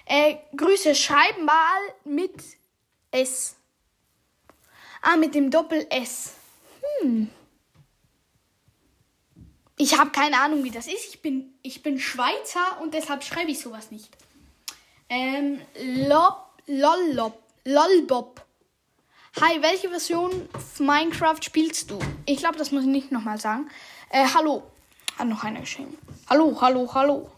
Äh, 0.06 0.36
Grüße, 0.56 0.94
schreib 0.94 1.42
mal 1.42 1.80
mit 2.04 2.34
S. 3.10 3.56
Ah, 5.02 5.16
mit 5.16 5.34
dem 5.34 5.50
Doppel 5.50 5.86
S. 5.90 6.34
Hm. 7.00 7.30
Ich 9.76 9.98
habe 9.98 10.10
keine 10.10 10.38
Ahnung, 10.38 10.62
wie 10.62 10.70
das 10.70 10.86
ist. 10.86 11.06
Ich 11.08 11.22
bin, 11.22 11.54
ich 11.62 11.82
bin 11.82 11.98
Schweizer 11.98 12.80
und 12.82 12.92
deshalb 12.92 13.24
schreibe 13.24 13.50
ich 13.50 13.60
sowas 13.60 13.90
nicht. 13.90 14.10
Ähm, 15.08 15.60
Lob, 16.06 16.36
Lollop, 16.66 17.42
Lolbob. 17.64 18.44
Hi, 19.40 19.62
welche 19.62 19.88
Version 19.88 20.48
Minecraft 20.78 21.38
spielst 21.40 21.90
du? 21.90 21.98
Ich 22.26 22.38
glaube, 22.38 22.58
das 22.58 22.72
muss 22.72 22.82
ich 22.82 22.88
nicht 22.88 23.10
nochmal 23.10 23.40
sagen. 23.40 23.70
Äh, 24.10 24.26
hallo. 24.34 24.64
Hat 25.18 25.28
noch 25.28 25.44
einer 25.44 25.60
geschrieben. 25.60 25.96
Hallo, 26.28 26.58
hallo, 26.60 26.92
hallo. 26.92 27.30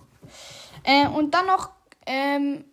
Äh, 0.82 1.06
und 1.06 1.32
dann 1.32 1.46
noch 1.46 1.70
ähm, 2.06 2.64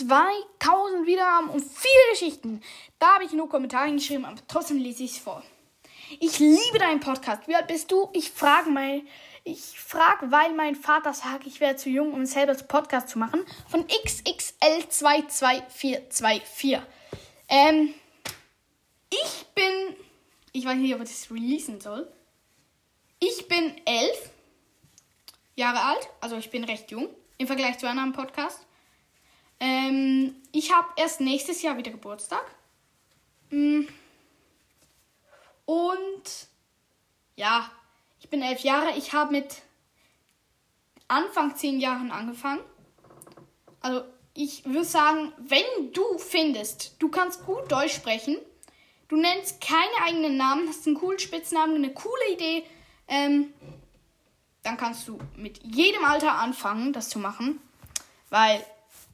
2000 0.00 1.06
Wiedergaben 1.06 1.50
und 1.50 1.62
viele 1.62 2.10
Geschichten. 2.12 2.62
Da 2.98 3.14
habe 3.14 3.24
ich 3.24 3.32
nur 3.32 3.48
Kommentare 3.48 3.92
geschrieben, 3.92 4.24
aber 4.24 4.36
trotzdem 4.48 4.78
lese 4.78 5.04
ich 5.04 5.12
es 5.12 5.18
vor. 5.18 5.44
Ich 6.18 6.38
liebe 6.38 6.78
deinen 6.78 7.00
Podcast. 7.00 7.46
Wie 7.46 7.54
alt 7.54 7.68
bist 7.68 7.92
du? 7.92 8.08
Ich 8.12 8.30
frage 8.30 8.70
mal. 8.70 9.02
Ich 9.44 9.78
frage, 9.78 10.30
weil 10.30 10.54
mein 10.54 10.74
Vater 10.74 11.14
sagt, 11.14 11.46
ich 11.46 11.60
wäre 11.60 11.76
zu 11.76 11.88
jung, 11.88 12.12
um 12.12 12.26
selber 12.26 12.54
zu 12.56 12.64
Podcast 12.64 13.08
zu 13.08 13.18
machen. 13.18 13.46
Von 13.68 13.86
XXL22424. 13.86 16.82
Ähm, 17.48 17.94
ich 19.10 19.46
bin. 19.54 19.96
Ich 20.52 20.64
weiß 20.64 20.76
nicht, 20.76 20.94
ob 20.94 21.02
ich 21.02 21.08
das 21.08 21.30
releasen 21.30 21.80
soll. 21.80 22.10
Ich 23.20 23.46
bin 23.48 23.74
elf 23.84 24.30
Jahre 25.54 25.82
alt, 25.82 26.08
also 26.20 26.36
ich 26.36 26.50
bin 26.50 26.64
recht 26.64 26.90
jung 26.90 27.08
im 27.38 27.46
Vergleich 27.46 27.78
zu 27.78 27.88
anderen 27.88 28.12
Podcast. 28.12 28.66
Ähm, 29.60 30.34
ich 30.52 30.72
habe 30.72 30.88
erst 30.96 31.20
nächstes 31.20 31.62
Jahr 31.62 31.76
wieder 31.76 31.90
Geburtstag. 31.90 32.44
Mm. 33.50 33.82
Und 35.66 36.48
ja, 37.36 37.70
ich 38.18 38.28
bin 38.28 38.42
elf 38.42 38.60
Jahre. 38.60 38.96
Ich 38.96 39.12
habe 39.12 39.32
mit 39.32 39.62
Anfang 41.08 41.56
zehn 41.56 41.78
Jahren 41.78 42.10
angefangen. 42.10 42.60
Also 43.80 44.04
ich 44.34 44.64
würde 44.64 44.84
sagen, 44.84 45.32
wenn 45.38 45.92
du 45.92 46.18
findest, 46.18 47.00
du 47.00 47.08
kannst 47.08 47.44
gut 47.44 47.70
Deutsch 47.70 47.94
sprechen, 47.94 48.36
du 49.08 49.16
nennst 49.16 49.60
keine 49.60 50.04
eigenen 50.04 50.36
Namen, 50.36 50.68
hast 50.68 50.86
einen 50.86 50.96
coolen 50.96 51.18
Spitznamen, 51.18 51.76
eine 51.76 51.92
coole 51.92 52.32
Idee, 52.32 52.64
ähm, 53.08 53.52
dann 54.62 54.76
kannst 54.76 55.08
du 55.08 55.18
mit 55.36 55.62
jedem 55.64 56.04
Alter 56.04 56.34
anfangen, 56.34 56.92
das 56.92 57.08
zu 57.08 57.18
machen. 57.18 57.60
Weil 58.28 58.64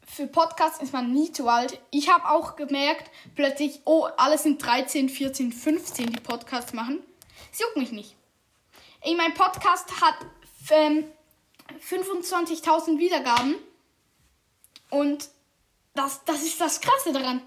für 0.06 0.26
Podcasts 0.26 0.82
ist 0.82 0.92
man 0.92 1.12
nie 1.12 1.32
zu 1.32 1.48
alt. 1.48 1.80
Ich 1.90 2.08
habe 2.08 2.28
auch 2.30 2.56
gemerkt, 2.56 3.10
plötzlich, 3.34 3.80
oh, 3.84 4.06
alle 4.16 4.38
sind 4.38 4.64
13, 4.64 5.08
14, 5.08 5.52
15, 5.52 6.12
die 6.12 6.20
Podcasts 6.20 6.72
machen. 6.72 7.02
Es 7.52 7.60
juckt 7.60 7.76
mich 7.76 7.92
nicht. 7.92 8.16
Ey, 9.02 9.14
mein 9.14 9.34
Podcast 9.34 10.00
hat 10.00 10.14
ähm, 10.70 11.04
25.000 11.88 12.98
Wiedergaben. 12.98 13.56
Und 14.90 15.28
das, 15.94 16.24
das 16.24 16.42
ist 16.42 16.60
das 16.60 16.80
Krasse 16.80 17.12
daran. 17.12 17.42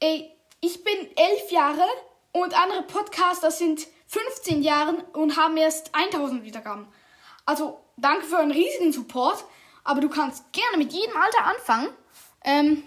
Ey, 0.00 0.30
ich 0.60 0.82
bin 0.82 0.94
elf 1.16 1.50
Jahre 1.50 1.86
und 2.32 2.58
andere 2.58 2.82
Podcaster 2.82 3.50
sind 3.50 3.86
15 4.06 4.62
Jahren 4.62 5.00
und 5.12 5.36
haben 5.36 5.56
erst 5.56 5.94
1000 5.94 6.44
Wiedergaben. 6.44 6.88
Also 7.46 7.80
danke 7.96 8.24
für 8.24 8.38
einen 8.38 8.52
riesigen 8.52 8.92
Support, 8.92 9.44
aber 9.84 10.00
du 10.00 10.08
kannst 10.08 10.52
gerne 10.52 10.76
mit 10.78 10.92
jedem 10.92 11.16
Alter 11.16 11.46
anfangen. 11.46 11.88
Ähm, 12.42 12.82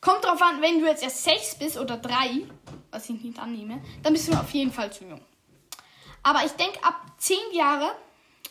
kommt 0.00 0.24
drauf 0.24 0.40
an, 0.40 0.62
wenn 0.62 0.80
du 0.80 0.86
jetzt 0.86 1.02
erst 1.02 1.24
6 1.24 1.56
bist 1.56 1.76
oder 1.76 1.96
3, 1.96 2.46
was 2.90 3.08
ich 3.08 3.20
nicht 3.20 3.38
annehme, 3.38 3.82
dann 4.02 4.12
bist 4.12 4.28
du 4.28 4.32
auf 4.32 4.50
jeden 4.50 4.72
Fall 4.72 4.92
zu 4.92 5.04
jung. 5.04 5.20
Aber 6.22 6.44
ich 6.44 6.52
denke, 6.52 6.82
ab 6.84 7.04
10 7.18 7.36
Jahre, 7.52 7.94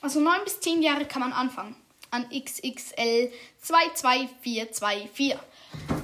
also 0.02 0.20
9 0.20 0.44
bis 0.44 0.60
10 0.60 0.82
Jahre 0.82 1.06
kann 1.06 1.22
man 1.22 1.34
anfangen. 1.34 1.76
An 2.10 2.28
XXL 2.30 3.32
22424. 3.62 5.38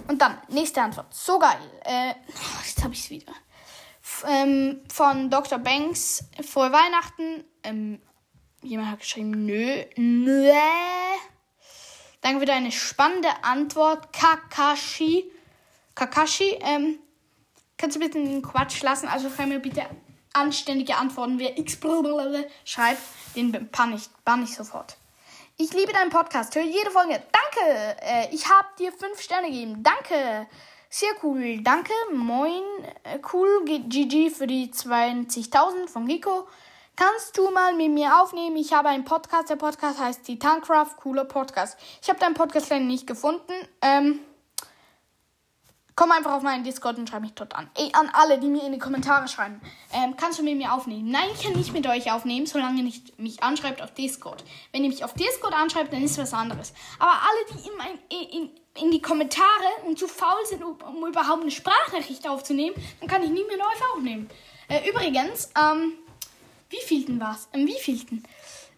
Und 0.07 0.21
dann, 0.21 0.41
nächste 0.47 0.81
Antwort. 0.81 1.13
So 1.13 1.37
geil. 1.37 1.59
Äh, 1.83 2.13
jetzt 2.65 2.81
habe 2.81 2.93
ich 2.93 3.01
es 3.01 3.09
wieder 3.09 3.33
ähm, 4.27 4.81
von 4.91 5.29
Dr. 5.29 5.59
Banks 5.59 6.25
vor 6.41 6.71
Weihnachten. 6.71 7.43
Ähm, 7.63 7.99
jemand 8.67 8.91
hat 8.91 8.99
geschrieben, 8.99 9.45
nö, 9.45 9.84
nö. 9.95 10.51
Danke 12.21 12.39
für 12.39 12.45
deine 12.45 12.71
spannende 12.71 13.30
Antwort, 13.43 14.12
Kakashi. 14.12 15.32
Kakashi, 15.95 16.58
ähm, 16.62 16.99
kannst 17.77 17.95
du 17.95 17.99
bitte 17.99 18.21
den 18.21 18.41
Quatsch 18.41 18.82
lassen? 18.82 19.08
Also 19.08 19.30
schreib 19.30 19.47
mir 19.47 19.60
bitte 19.60 19.86
anständige 20.34 20.95
Antworten. 20.95 21.39
Wer 21.39 21.58
X 21.58 21.80
schreibt, 22.65 23.01
den 23.36 23.69
bann 23.71 23.95
ich, 23.95 24.10
bann 24.25 24.43
ich 24.43 24.56
sofort. 24.56 24.97
Ich 25.58 25.73
liebe 25.73 25.93
deinen 25.93 26.12
Podcast. 26.12 26.56
Höre 26.56 26.63
jede 26.63 26.91
Folge. 26.91 27.13
Danke. 27.32 27.97
Äh, 28.01 28.27
ich 28.32 28.47
habe 28.49 28.67
dir 28.77 28.91
fünf 28.91 29.21
Sterne 29.21 29.47
gegeben. 29.47 29.82
Danke. 29.82 30.47
Sehr 30.89 31.10
cool, 31.23 31.62
danke. 31.63 31.91
Moin, 32.13 32.62
äh, 33.03 33.19
cool. 33.34 33.65
GG 33.65 34.30
für 34.30 34.47
die 34.47 34.71
20.000 34.71 35.88
von 35.88 36.08
Giko. 36.08 36.47
Kannst 36.99 37.38
du 37.38 37.51
mal 37.51 37.75
mit 37.75 37.91
mir 37.91 38.19
aufnehmen? 38.19 38.57
Ich 38.57 38.73
habe 38.73 38.89
einen 38.89 39.05
Podcast. 39.05 39.51
Der 39.51 39.55
Podcast 39.55 39.99
heißt 39.99 40.23
Titancraft. 40.23 40.97
Cooler 40.97 41.25
Podcast. 41.25 41.77
Ich 42.01 42.10
habe 42.10 42.19
deinen 42.19 42.33
Podcast 42.33 42.71
leider 42.71 42.86
nicht 42.86 43.05
gefunden. 43.05 43.53
Ähm, 43.83 44.19
komm 45.95 46.12
einfach 46.12 46.31
auf 46.31 46.41
meinen 46.41 46.63
Discord 46.63 46.97
und 46.97 47.07
schreib 47.07 47.21
mich 47.21 47.36
dort 47.36 47.55
an. 47.55 47.69
Ey, 47.77 47.91
an 47.93 48.10
alle, 48.13 48.39
die 48.39 48.47
mir 48.47 48.63
in 48.63 48.71
die 48.71 48.79
Kommentare 48.79 49.27
schreiben. 49.27 49.62
Ähm, 49.93 50.15
kannst 50.17 50.39
du 50.39 50.43
mit 50.43 50.57
mir 50.57 50.73
aufnehmen? 50.73 51.12
Nein, 51.12 51.27
ich 51.36 51.43
kann 51.43 51.53
nicht 51.53 51.71
mit 51.71 51.86
euch 51.86 52.12
aufnehmen, 52.12 52.47
solange 52.47 52.79
ihr 52.79 52.83
nicht 52.83 53.19
mich 53.19 53.43
anschreibt 53.43 53.83
auf 53.83 53.93
Discord. 53.93 54.43
Wenn 54.71 54.83
ihr 54.83 54.89
mich 54.89 55.03
auf 55.03 55.13
Discord 55.13 55.53
anschreibt, 55.53 55.93
dann 55.93 56.01
ist 56.01 56.17
was 56.17 56.33
anderes. 56.33 56.73
Aber 56.97 57.12
alle, 57.12 57.62
die 57.62 57.69
in, 57.69 57.77
mein, 57.77 57.99
in, 58.10 58.49
in 58.83 58.89
die 58.89 59.03
Kommentare 59.03 59.45
und 59.86 59.99
zu 59.99 60.07
faul 60.07 60.43
sind, 60.45 60.63
um, 60.63 60.75
um, 60.81 61.07
überhaupt 61.07 61.43
eine 61.43 61.51
Sprachnachricht 61.51 62.27
aufzunehmen, 62.27 62.75
dann 63.01 63.07
kann 63.07 63.21
ich 63.21 63.29
nie 63.29 63.43
mehr 63.43 63.57
euch 63.57 63.93
aufnehmen. 63.93 64.27
Äh, 64.67 64.89
übrigens, 64.89 65.51
ähm, 65.55 65.93
wie 66.69 66.82
vielten 66.86 67.19
war's? 67.19 67.47
Ähm, 67.53 67.67
wie 67.67 67.80
vielten? 67.80 68.23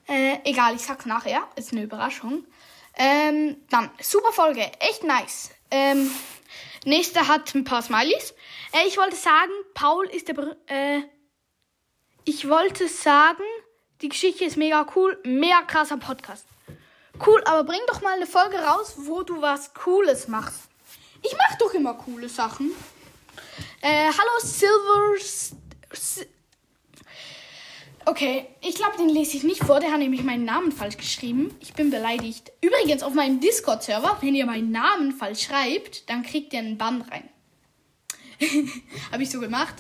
Äh, 0.08 0.40
egal, 0.44 0.76
ich 0.76 0.82
sag's 0.82 1.06
nachher. 1.06 1.48
Ist 1.56 1.72
eine 1.72 1.84
Überraschung. 1.84 2.46
Ähm, 2.96 3.58
dann, 3.70 3.90
super 4.02 4.32
Folge. 4.32 4.72
Echt 4.80 5.04
nice. 5.04 5.52
Ähm, 5.72 6.12
nächster 6.86 7.28
hat 7.28 7.54
ein 7.56 7.64
paar 7.64 7.82
Smileys. 7.82 8.34
Äh, 8.74 8.88
ich 8.88 8.98
wollte 8.98 9.16
sagen, 9.16 9.52
Paul 9.74 10.08
ist 10.08 10.28
der, 10.28 10.58
äh, 10.68 11.02
ich 12.26 12.50
wollte 12.50 12.88
sagen, 12.88 13.44
die 14.02 14.10
Geschichte 14.10 14.46
ist 14.46 14.58
mega 14.58 14.86
cool. 14.96 15.20
Mega 15.24 15.62
krasser 15.64 15.98
Podcast. 15.98 16.46
Cool, 17.26 17.44
aber 17.46 17.66
bring 17.66 17.80
doch 17.88 18.02
mal 18.02 18.16
eine 18.16 18.28
Folge 18.28 18.58
raus, 18.58 18.94
wo 18.98 19.24
du 19.24 19.42
was 19.42 19.74
Cooles 19.74 20.28
machst. 20.28 20.70
Ich 21.22 21.36
mach 21.36 21.58
doch 21.58 21.74
immer 21.74 21.94
coole 21.96 22.30
Sachen. 22.30 22.72
Äh, 23.82 24.08
hallo 24.08 24.40
Silver. 24.42 25.16
Okay, 28.06 28.48
ich 28.62 28.76
glaube, 28.76 28.98
den 28.98 29.10
lese 29.10 29.38
ich 29.38 29.44
nicht 29.44 29.64
vor. 29.64 29.80
Der 29.80 29.92
hat 29.92 30.00
nämlich 30.00 30.24
meinen 30.24 30.46
Namen 30.46 30.72
falsch 30.72 30.98
geschrieben. 30.98 31.54
Ich 31.60 31.74
bin 31.74 31.92
beleidigt. 31.92 32.52
Übrigens, 32.62 33.04
auf 33.04 33.14
meinem 33.14 33.40
Discord-Server, 33.40 34.18
wenn 34.22 34.36
ihr 34.36 34.46
meinen 34.46 34.72
Namen 34.72 35.12
falsch 35.12 35.44
schreibt, 35.44 36.10
dann 36.10 36.24
kriegt 36.24 36.54
ihr 36.54 36.60
einen 36.60 36.78
Bann 36.78 37.02
rein. 37.02 37.30
Habe 39.12 39.24
ich 39.24 39.30
so 39.30 39.40
gemacht. 39.40 39.76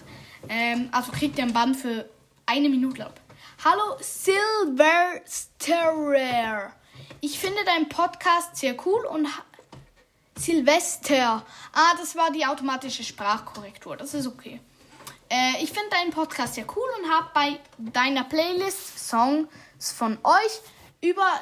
Ähm, 0.47 0.89
also 0.91 1.11
kriegt 1.11 1.37
ihr 1.37 1.43
einen 1.43 1.53
Bann 1.53 1.75
für 1.75 2.09
eine 2.45 2.69
Minute 2.69 3.05
ab. 3.05 3.19
Hallo 3.63 3.97
Silversterer. 3.99 6.73
Ich 7.21 7.39
finde 7.39 7.63
deinen 7.65 7.89
Podcast 7.89 8.55
sehr 8.55 8.75
cool 8.85 9.05
und 9.05 9.27
Silvester. 10.37 11.45
Ah, 11.73 11.95
das 11.97 12.15
war 12.15 12.31
die 12.31 12.45
automatische 12.45 13.03
Sprachkorrektur. 13.03 13.97
Das 13.97 14.13
ist 14.13 14.27
okay. 14.27 14.61
Äh, 15.29 15.63
ich 15.63 15.71
finde 15.71 15.89
deinen 15.91 16.11
Podcast 16.11 16.55
sehr 16.55 16.65
cool 16.75 16.89
und 16.99 17.09
habe 17.09 17.29
bei 17.33 17.59
deiner 17.77 18.23
Playlist 18.23 18.97
Songs 18.97 19.47
von 19.77 20.17
euch 20.23 20.61
über 21.01 21.39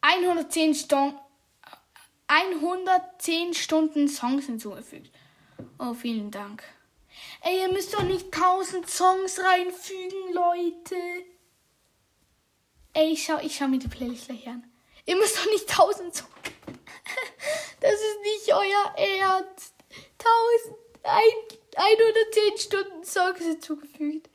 110, 0.00 0.74
Sto 0.74 1.12
110 2.28 3.54
Stunden 3.54 4.08
Songs 4.08 4.46
hinzugefügt. 4.46 5.12
Oh, 5.78 5.94
vielen 5.94 6.30
Dank. 6.30 6.64
Ey, 7.42 7.60
ihr 7.60 7.72
müsst 7.72 7.94
doch 7.94 8.02
nicht 8.02 8.26
1000 8.34 8.88
Songs 8.90 9.38
reinfügen, 9.38 10.32
Leute. 10.32 10.96
Ey, 12.92 13.12
ich 13.12 13.24
schau, 13.24 13.38
ich 13.40 13.56
schau 13.56 13.68
mir 13.68 13.78
die 13.78 13.88
Playlist 13.88 14.26
gleich 14.26 14.48
an. 14.48 14.64
Ihr 15.04 15.16
müsst 15.16 15.36
doch 15.38 15.46
nicht 15.46 15.68
1000 15.70 16.14
Songs. 16.14 16.30
Das 17.78 17.92
ist 17.92 18.20
nicht 18.22 18.54
euer 18.54 18.94
Ernst. 18.96 19.74
1110 21.76 22.58
Stunden 22.58 23.04
Songs 23.04 23.38
hinzugefügt. 23.38 24.30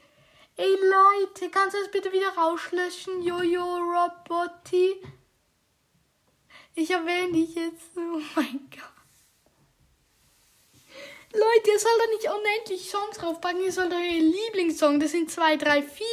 Ey 0.57 0.69
Leute, 0.69 1.49
kannst 1.49 1.75
du 1.75 1.79
das 1.79 1.91
bitte 1.91 2.11
wieder 2.11 2.29
rauslöschen? 2.29 3.23
Jojo 3.23 3.63
Robotti. 3.63 4.95
Ich 6.75 6.91
erwähne 6.91 7.33
dich 7.33 7.55
jetzt. 7.55 7.97
Oh 7.97 8.21
mein 8.35 8.69
Gott. 8.69 8.91
Leute, 11.33 11.71
ihr 11.71 11.79
sollt 11.79 11.99
doch 11.99 12.09
nicht 12.09 12.29
unendlich 12.29 12.89
Songs 12.89 13.17
draufpacken. 13.17 13.63
Ihr 13.63 13.71
sollt 13.71 13.91
eure 13.91 14.19
Lieblingssong. 14.19 14.99
Das 14.99 15.11
sind 15.11 15.31
2, 15.31 15.57
3, 15.57 15.81
4, 15.81 16.05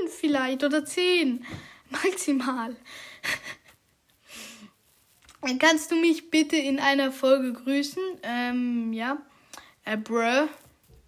5 0.00 0.14
vielleicht 0.14 0.64
oder 0.64 0.84
10. 0.84 1.44
Maximal. 1.90 2.76
Kannst 5.58 5.90
du 5.90 5.96
mich 5.96 6.30
bitte 6.30 6.56
in 6.56 6.78
einer 6.78 7.12
Folge 7.12 7.52
grüßen. 7.52 8.02
Ähm, 8.22 8.92
ja. 8.92 9.20
Äh, 9.84 9.96
bruh. 9.96 10.48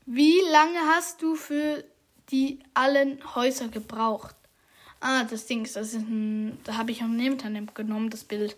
Wie 0.07 0.41
lange 0.51 0.81
hast 0.81 1.23
du 1.23 1.37
für 1.37 1.85
die 2.31 2.59
allen 2.75 3.21
Häuser 3.37 3.69
gebraucht? 3.69 4.35
Ah, 5.01 5.25
das 5.25 5.47
Ding 5.47 5.65
ist, 5.65 5.77
das 5.77 5.95
ist 5.95 6.09
ein, 6.09 6.59
da 6.65 6.77
habe 6.77 6.91
ich 6.91 7.03
am 7.03 7.19
Internet 7.19 7.75
genommen, 7.75 8.11
das 8.11 8.25
Bild. 8.25 8.57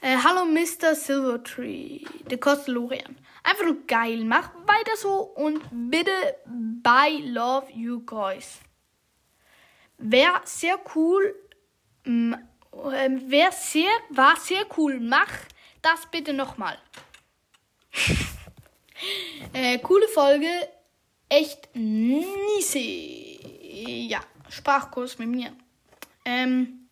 Äh, 0.00 0.16
hallo 0.16 0.44
Mr. 0.44 0.94
Silvertree, 0.94 2.00
der 2.28 2.38
Kostelorian. 2.38 3.16
Einfach 3.44 3.64
nur 3.64 3.86
geil, 3.86 4.24
mach 4.24 4.50
weiter 4.66 4.96
so 4.96 5.20
und 5.20 5.62
bitte 5.90 6.10
bye 6.46 7.20
love 7.24 7.70
you 7.72 8.00
guys. 8.00 8.58
Wäre 9.98 10.40
sehr 10.44 10.78
cool, 10.94 11.34
ähm, 12.04 12.36
wer 12.72 13.52
sehr, 13.52 13.90
war 14.10 14.36
sehr 14.36 14.66
cool, 14.76 14.98
mach 14.98 15.30
das 15.82 16.06
bitte 16.10 16.32
nochmal. 16.32 16.78
äh, 19.52 19.78
coole 19.78 20.08
Folge, 20.08 20.48
echt 21.28 21.68
nice. 21.74 22.76
Ja, 22.76 24.20
Sprachkurs 24.48 25.18
mit 25.18 25.28
mir. 25.28 25.52
Ähm, 26.24 26.88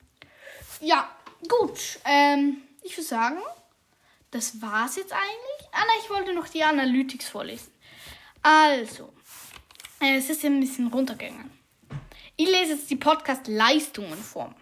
ja, 0.80 1.08
gut. 1.48 1.98
Ähm, 2.04 2.62
ich 2.82 2.96
würde 2.96 3.08
sagen, 3.08 3.38
das 4.30 4.60
war's 4.60 4.96
jetzt 4.96 5.12
eigentlich. 5.12 5.68
Ah, 5.72 5.84
nein, 5.86 5.98
ich 6.02 6.10
wollte 6.10 6.34
noch 6.34 6.48
die 6.48 6.64
Analytics 6.64 7.28
vorlesen. 7.28 7.72
Also, 8.42 9.12
äh, 10.00 10.16
es 10.16 10.28
ist 10.28 10.44
ein 10.44 10.60
bisschen 10.60 10.88
runtergegangen. 10.88 11.50
Ich 12.36 12.48
lese 12.48 12.72
jetzt 12.72 12.90
die 12.90 12.96
Podcast-Leistungen 12.96 14.18
vor. 14.18 14.54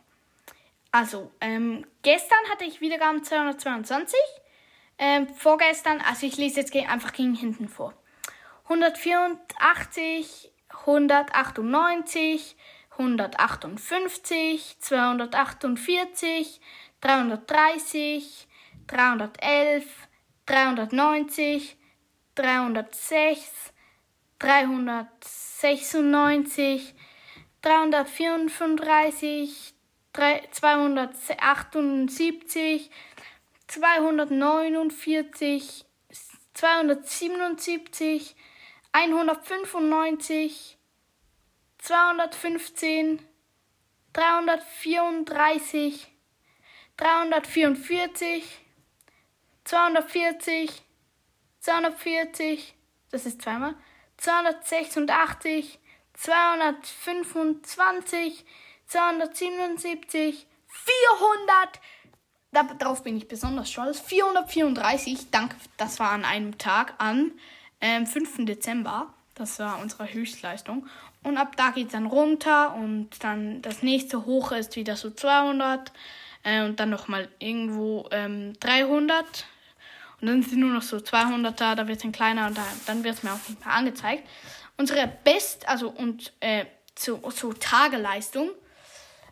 Also, 0.92 1.30
ähm, 1.40 1.86
gestern 2.02 2.38
hatte 2.50 2.64
ich 2.64 2.80
Wiedergaben 2.80 3.22
222. 3.22 4.18
Ähm, 5.02 5.28
vorgestern, 5.34 6.02
also 6.02 6.26
ich 6.26 6.36
lese 6.36 6.60
jetzt 6.60 6.76
einfach 6.76 7.14
gegen 7.14 7.34
hinten 7.34 7.68
vor. 7.68 7.94
184, 8.64 10.52
198, 10.68 12.54
158, 12.90 14.78
248, 14.78 16.60
330, 17.00 18.46
311, 18.86 19.86
390, 20.44 21.78
306, 22.34 23.72
396, 24.38 26.94
334, 27.62 29.74
278, 30.12 32.90
249, 33.70 35.84
277, 36.54 38.34
195, 38.92 40.76
215, 41.78 43.20
334, 44.12 46.08
344, 46.96 48.42
240, 49.64 50.82
240, 51.60 52.74
das 53.12 53.26
ist 53.26 53.40
zweimal, 53.40 53.76
286, 54.16 55.78
225, 56.14 58.44
277, 58.86 60.44
400, 60.66 61.80
darauf 62.52 63.02
bin 63.02 63.16
ich 63.16 63.28
besonders 63.28 63.70
stolz, 63.70 64.00
434, 64.00 65.30
danke, 65.30 65.56
das 65.76 66.00
war 66.00 66.10
an 66.10 66.24
einem 66.24 66.58
Tag, 66.58 66.94
am 66.98 67.32
ähm, 67.80 68.06
5. 68.06 68.44
Dezember, 68.44 69.12
das 69.34 69.58
war 69.58 69.80
unsere 69.80 70.12
Höchstleistung. 70.12 70.86
Und 71.22 71.36
ab 71.36 71.56
da 71.56 71.70
geht 71.70 71.86
es 71.86 71.92
dann 71.92 72.06
runter 72.06 72.74
und 72.74 73.10
dann 73.22 73.62
das 73.62 73.82
nächste 73.82 74.24
hoch 74.24 74.52
ist 74.52 74.76
wieder 74.76 74.96
so 74.96 75.10
200 75.10 75.92
äh, 76.42 76.64
und 76.64 76.80
dann 76.80 76.90
nochmal 76.90 77.28
irgendwo 77.38 78.08
ähm, 78.10 78.54
300. 78.60 79.46
Und 80.20 80.26
dann 80.26 80.42
sind 80.42 80.60
nur 80.60 80.70
noch 80.70 80.82
so 80.82 81.00
200 81.00 81.58
da, 81.60 81.74
da 81.74 81.86
wird 81.86 81.98
es 81.98 82.02
dann 82.02 82.12
kleiner 82.12 82.46
und 82.46 82.56
da, 82.56 82.66
dann 82.86 83.04
wird 83.04 83.16
es 83.16 83.22
mir 83.22 83.32
auch 83.32 83.48
nicht 83.48 83.64
mehr 83.64 83.74
angezeigt. 83.74 84.28
Unsere 84.76 85.10
Best, 85.24 85.68
also 85.68 85.90
und 85.90 86.32
äh, 86.40 86.64
zu, 86.94 87.18
zu 87.18 87.52
Tageleistung 87.52 88.50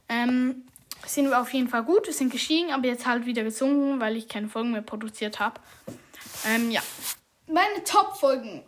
ähm, 0.09 0.68
sind 1.07 1.33
auf 1.33 1.53
jeden 1.53 1.69
Fall 1.69 1.85
gut. 1.85 2.13
Sind 2.13 2.33
gestiegen, 2.33 2.73
aber 2.73 2.87
jetzt 2.87 3.07
halt 3.07 3.27
wieder 3.27 3.45
gesunken, 3.45 4.01
weil 4.01 4.17
ich 4.17 4.29
keine 4.29 4.49
Folgen 4.49 4.73
mehr 4.73 4.83
produziert 4.83 5.39
habe. 5.41 5.61
Ähm, 6.47 6.71
ja. 6.71 6.81
Meine 7.47 7.85
Top-Folgen. 7.85 8.63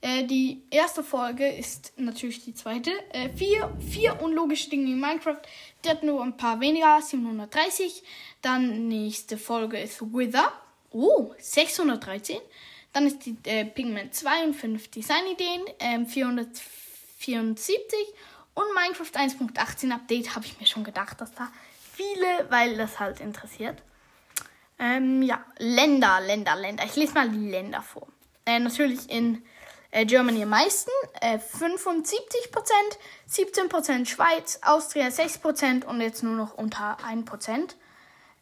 Äh, 0.02 0.24
die 0.24 0.62
erste 0.70 1.02
Folge 1.02 1.46
ist 1.46 1.92
natürlich 1.96 2.44
die 2.44 2.54
zweite. 2.54 2.90
Äh, 3.12 3.28
vier, 3.30 3.70
vier 3.80 4.20
unlogische 4.22 4.70
Dinge 4.70 4.90
in 4.90 5.00
Minecraft. 5.00 5.40
Die 5.84 5.90
hat 5.90 6.02
nur 6.02 6.22
ein 6.22 6.36
paar 6.36 6.60
weniger, 6.60 7.00
730. 7.00 8.02
Dann 8.40 8.88
nächste 8.88 9.36
Folge 9.36 9.78
ist 9.78 10.00
Wither. 10.00 10.52
Oh, 10.90 11.32
613. 11.38 12.38
Dann 12.92 13.06
ist 13.06 13.24
die 13.26 13.36
äh, 13.44 13.64
Pigment 13.64 14.14
2 14.14 14.44
und 14.44 14.54
5 14.54 14.88
Designideen, 14.90 15.62
ähm, 15.78 16.06
474. 16.06 17.98
Und 18.54 18.64
Minecraft 18.74 19.12
1.18 19.14 19.92
Update 19.92 20.34
habe 20.34 20.46
ich 20.46 20.58
mir 20.58 20.66
schon 20.66 20.82
gedacht, 20.82 21.20
dass 21.20 21.32
da 21.32 21.52
viele, 21.92 22.50
weil 22.50 22.76
das 22.76 22.98
halt 22.98 23.20
interessiert. 23.20 23.80
Ähm, 24.78 25.22
ja, 25.22 25.44
Länder, 25.58 26.20
Länder, 26.20 26.56
Länder. 26.56 26.84
Ich 26.84 26.96
lese 26.96 27.12
mal 27.12 27.28
die 27.28 27.50
Länder 27.50 27.82
vor. 27.82 28.08
Äh, 28.46 28.58
natürlich 28.58 29.08
in 29.10 29.42
äh, 29.90 30.04
Germany 30.06 30.42
am 30.42 30.50
meisten, 30.50 30.90
äh, 31.20 31.38
75%, 31.38 32.98
17% 33.28 34.06
Schweiz, 34.06 34.60
Austria 34.62 35.08
6% 35.08 35.84
und 35.84 36.00
jetzt 36.00 36.22
nur 36.22 36.34
noch 36.36 36.54
unter 36.54 36.98
1%. 37.04 37.76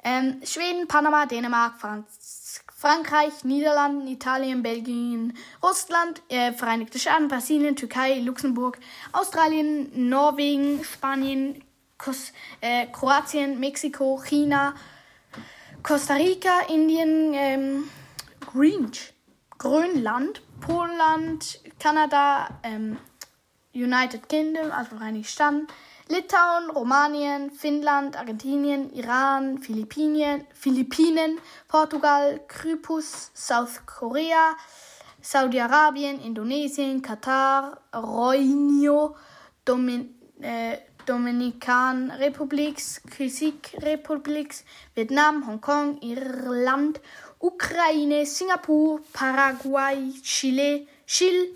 Ähm, 0.05 0.41
Schweden, 0.45 0.87
Panama, 0.87 1.27
Dänemark, 1.27 1.81
Franz 1.81 2.39
Frankreich, 2.79 3.43
Niederlanden, 3.43 4.07
Italien, 4.07 4.63
Belgien, 4.63 5.37
Russland, 5.61 6.23
äh, 6.29 6.53
Vereinigte 6.53 7.01
Staaten, 7.01 7.27
Brasilien, 7.27 7.75
Türkei, 7.75 8.21
Luxemburg, 8.21 8.79
Australien, 9.11 9.91
Norwegen, 10.09 10.85
Spanien, 10.85 11.65
Kos 11.99 12.33
äh, 12.61 12.87
Kroatien, 12.87 13.59
Mexiko, 13.59 14.23
China, 14.25 14.75
Costa 15.83 16.15
Rica, 16.15 16.53
Indien, 16.69 17.35
ähm, 17.35 17.91
Greenwich, 18.53 19.13
Grönland, 19.59 20.41
Poland, 20.61 21.61
Kanada, 21.79 22.49
ähm, 22.63 22.99
United 23.75 24.29
Kingdom, 24.29 24.71
also 24.73 24.97
Vereinigte 24.97 25.31
Staaten, 25.31 25.67
Litauen, 26.09 26.71
Rumänien, 26.71 27.51
Finnland, 27.51 28.17
Argentinien, 28.17 28.91
Iran, 28.95 29.59
Philippinen, 29.59 30.47
Philippinen 30.55 31.39
Portugal, 31.69 32.41
Kypros, 32.49 33.31
South 33.35 33.85
Korea, 33.85 34.57
Saudi-Arabien, 35.21 36.19
Indonesien, 36.21 37.03
Katar, 37.03 37.81
Reunio, 37.93 39.17
Domin 39.65 40.15
äh, 40.41 40.79
Dominikan 41.09 42.11
Republik, 42.11 42.77
Kisik 43.17 43.75
Republik, 43.81 44.55
Vietnam, 44.95 45.47
Hongkong, 45.47 46.03
Irland, 46.03 47.01
Ukraine, 47.41 48.27
Singapur, 48.27 49.01
Paraguay, 49.13 50.13
Chile, 50.23 50.87
Chile, 51.07 51.49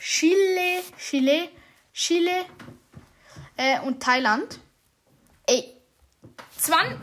Chile, 0.00 0.82
Chile, 0.98 1.48
Chile 1.92 2.46
äh, 3.56 3.80
und 3.80 4.02
Thailand. 4.02 4.58
Ey, 5.46 5.76
20, 6.58 6.98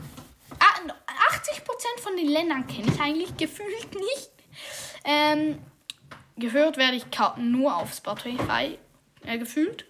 80% 0.60 2.02
von 2.02 2.16
den 2.18 2.28
Ländern 2.28 2.68
kenne 2.68 2.92
ich 2.94 3.00
eigentlich 3.00 3.38
gefühlt 3.38 3.96
nicht. 3.96 4.32
Ähm, 5.06 5.60
gehört 6.38 6.78
werde 6.78 6.98
ich 6.98 7.06
nur 7.38 7.76
auf 7.76 7.94
Spotify 7.94 8.78
äh, 9.26 9.38
gefühlt. 9.38 9.86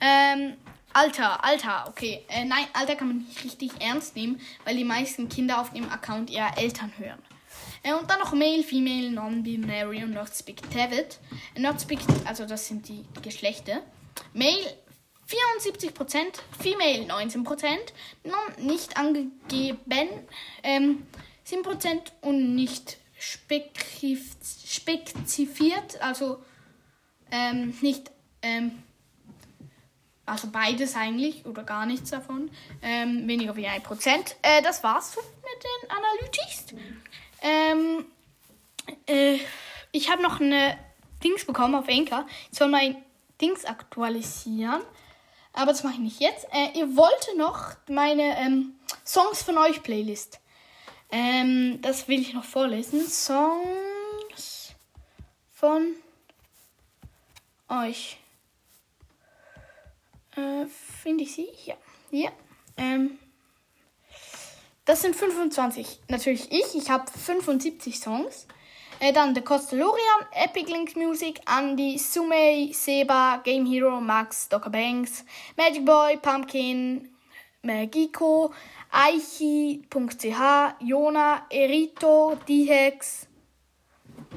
Ähm, 0.00 0.56
Alter, 0.92 1.44
Alter, 1.44 1.86
okay. 1.88 2.24
Äh, 2.28 2.44
nein, 2.44 2.66
Alter 2.72 2.94
kann 2.96 3.08
man 3.08 3.18
nicht 3.18 3.44
richtig 3.44 3.72
ernst 3.80 4.14
nehmen, 4.14 4.40
weil 4.64 4.76
die 4.76 4.84
meisten 4.84 5.28
Kinder 5.28 5.60
auf 5.60 5.72
dem 5.72 5.90
Account 5.90 6.30
ihrer 6.30 6.56
Eltern 6.56 6.92
hören. 6.96 7.22
Äh, 7.84 7.92
und 7.92 8.10
dann 8.10 8.18
noch 8.18 8.32
Male, 8.32 8.64
Female, 8.64 9.12
Non-Binary 9.12 10.02
und 10.02 10.14
Not 10.14 10.34
Speak 10.34 10.60
David. 10.72 11.20
Äh, 11.54 11.60
not 11.60 11.80
Speak, 11.80 12.00
also 12.24 12.46
das 12.46 12.66
sind 12.66 12.88
die 12.88 13.04
Geschlechter. 13.22 13.82
Male 14.32 14.76
74%, 15.28 16.40
Female 16.60 17.06
19%, 17.06 17.76
Non 18.24 18.66
nicht 18.66 18.96
angegeben 18.96 20.26
ähm, 20.62 21.06
7% 21.46 22.00
und 22.20 22.54
nicht 22.54 22.98
spezifiziert, 23.18 26.00
also 26.02 26.42
ähm, 27.30 27.74
nicht 27.80 28.10
ähm, 28.42 28.82
also 30.26 30.48
beides 30.50 30.96
eigentlich 30.96 31.44
oder 31.44 31.64
gar 31.64 31.84
nichts 31.86 32.10
davon. 32.10 32.50
Ähm, 32.82 33.28
weniger 33.28 33.56
wie 33.56 33.66
ein 33.66 33.82
Prozent. 33.82 34.36
Äh, 34.42 34.62
das 34.62 34.82
war's 34.82 35.16
mit 35.16 35.26
den 35.62 35.90
Analytics. 35.90 36.66
Ähm, 37.44 38.06
äh, 39.06 39.38
ich 39.92 40.10
habe 40.10 40.22
noch 40.22 40.40
eine 40.40 40.78
Dings 41.22 41.44
bekommen 41.44 41.74
auf 41.74 41.88
Enker. 41.88 42.26
Ich 42.50 42.58
soll 42.58 42.68
mein 42.68 42.96
Dings 43.40 43.64
aktualisieren. 43.66 44.82
Aber 45.52 45.70
das 45.70 45.84
mache 45.84 45.94
ich 45.94 46.00
nicht 46.00 46.20
jetzt. 46.20 46.46
Äh, 46.52 46.78
ihr 46.78 46.96
wollte 46.96 47.36
noch 47.36 47.76
meine 47.88 48.38
ähm, 48.38 48.74
Songs 49.04 49.42
von 49.42 49.58
euch 49.58 49.82
Playlist. 49.82 50.40
Ähm, 51.12 51.80
das 51.82 52.08
will 52.08 52.20
ich 52.20 52.32
noch 52.32 52.44
vorlesen. 52.44 53.06
Songs 53.06 54.74
von 55.52 55.94
euch. 57.68 58.16
Äh, 60.34 60.66
Finde 61.02 61.24
ich 61.24 61.34
sie? 61.34 61.48
Ja. 61.66 61.76
Ja. 62.10 62.30
Ähm, 62.76 63.18
das 64.84 65.02
sind 65.02 65.16
25. 65.16 66.00
Natürlich 66.08 66.50
ich. 66.52 66.74
Ich 66.74 66.90
habe 66.90 67.04
75 67.10 67.98
Songs. 67.98 68.46
Äh, 69.00 69.12
dann 69.12 69.34
The 69.34 69.40
Costalorian, 69.40 70.26
Epic 70.32 70.70
Links 70.70 70.94
Music, 70.94 71.40
Andy, 71.46 71.98
Sumei, 71.98 72.70
Seba, 72.72 73.40
Game 73.44 73.66
Hero, 73.66 74.00
Max, 74.00 74.48
Docker 74.48 74.70
Banks, 74.70 75.24
Magic 75.56 75.84
Boy, 75.84 76.16
Pumpkin, 76.16 77.08
Magiko, 77.62 78.52
Aichi.ch, 78.92 80.74
Jona, 80.80 81.46
Erito, 81.50 82.38
Dihex, 82.46 83.26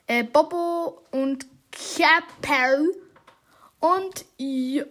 Äh, 0.08 0.24
Bobo 0.24 1.02
und 1.12 1.46
Kapel. 1.72 2.96
Und 3.82 4.24
jo 4.38 4.86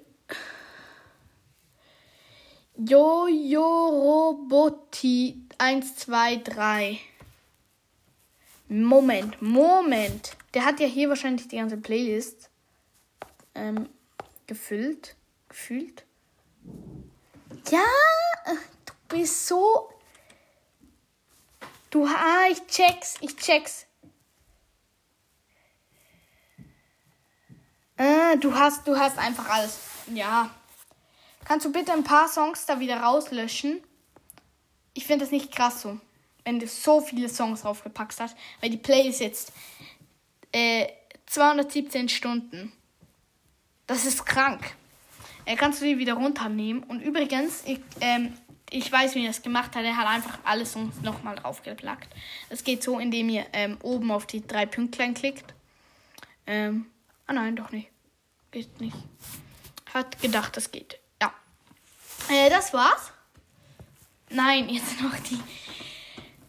Jojo 2.76 3.88
Roboti 3.88 5.40
123. 5.56 7.00
Moment, 8.68 9.40
Moment. 9.40 10.36
Der 10.52 10.66
hat 10.66 10.78
ja 10.78 10.86
hier 10.86 11.08
wahrscheinlich 11.08 11.48
die 11.48 11.56
ganze 11.56 11.78
Playlist 11.78 12.50
ähm, 13.54 13.88
gefüllt, 14.50 15.14
gefühlt. 15.48 16.04
Ja, 17.70 17.86
du 18.84 18.92
bist 19.06 19.46
so. 19.46 19.88
Du, 21.88 22.04
ah, 22.04 22.46
ich 22.50 22.66
check's, 22.66 23.14
ich 23.20 23.36
check's. 23.36 23.86
Ah, 27.96 28.34
du 28.34 28.52
hast, 28.52 28.88
du 28.88 28.98
hast 28.98 29.18
einfach 29.18 29.48
alles. 29.48 29.78
Ja. 30.12 30.50
Kannst 31.44 31.66
du 31.66 31.70
bitte 31.70 31.92
ein 31.92 32.02
paar 32.02 32.26
Songs 32.26 32.66
da 32.66 32.80
wieder 32.80 33.00
rauslöschen? 33.00 33.80
Ich 34.94 35.06
finde 35.06 35.24
das 35.24 35.30
nicht 35.30 35.54
krass 35.54 35.82
so, 35.82 36.00
wenn 36.42 36.58
du 36.58 36.66
so 36.66 37.00
viele 37.00 37.28
Songs 37.28 37.62
draufgepackt 37.62 38.18
hast, 38.18 38.36
weil 38.60 38.70
die 38.70 38.78
Play 38.78 39.08
ist 39.08 39.20
jetzt 39.20 39.52
äh, 40.50 40.88
217 41.26 42.08
Stunden. 42.08 42.72
Das 43.90 44.04
ist 44.04 44.24
krank. 44.24 44.76
Er 45.44 45.56
kannst 45.56 45.80
du 45.80 45.84
die 45.84 45.98
wieder 45.98 46.12
runternehmen. 46.12 46.84
Und 46.84 47.00
übrigens, 47.00 47.64
ich, 47.66 47.80
ähm, 48.00 48.32
ich 48.70 48.90
weiß, 48.92 49.16
wie 49.16 49.24
er 49.24 49.32
das 49.32 49.42
gemacht 49.42 49.74
hat. 49.74 49.82
Er 49.82 49.96
hat 49.96 50.06
einfach 50.06 50.38
alles 50.44 50.76
nochmal 51.02 51.34
draufgeplackt. 51.34 52.08
Das 52.50 52.62
geht 52.62 52.84
so, 52.84 53.00
indem 53.00 53.28
ihr 53.30 53.46
ähm, 53.52 53.78
oben 53.82 54.12
auf 54.12 54.26
die 54.26 54.46
drei 54.46 54.64
Pünktlein 54.64 55.12
klickt. 55.12 55.54
Ähm, 56.46 56.86
ah 57.26 57.32
nein, 57.32 57.56
doch 57.56 57.72
nicht. 57.72 57.88
Geht 58.52 58.80
nicht. 58.80 58.96
Hat 59.92 60.22
gedacht, 60.22 60.56
das 60.56 60.70
geht. 60.70 61.00
Ja. 61.20 61.34
Äh, 62.28 62.48
das 62.48 62.72
war's. 62.72 63.10
Nein, 64.28 64.68
jetzt 64.68 65.02
noch 65.02 65.18
die. 65.18 65.40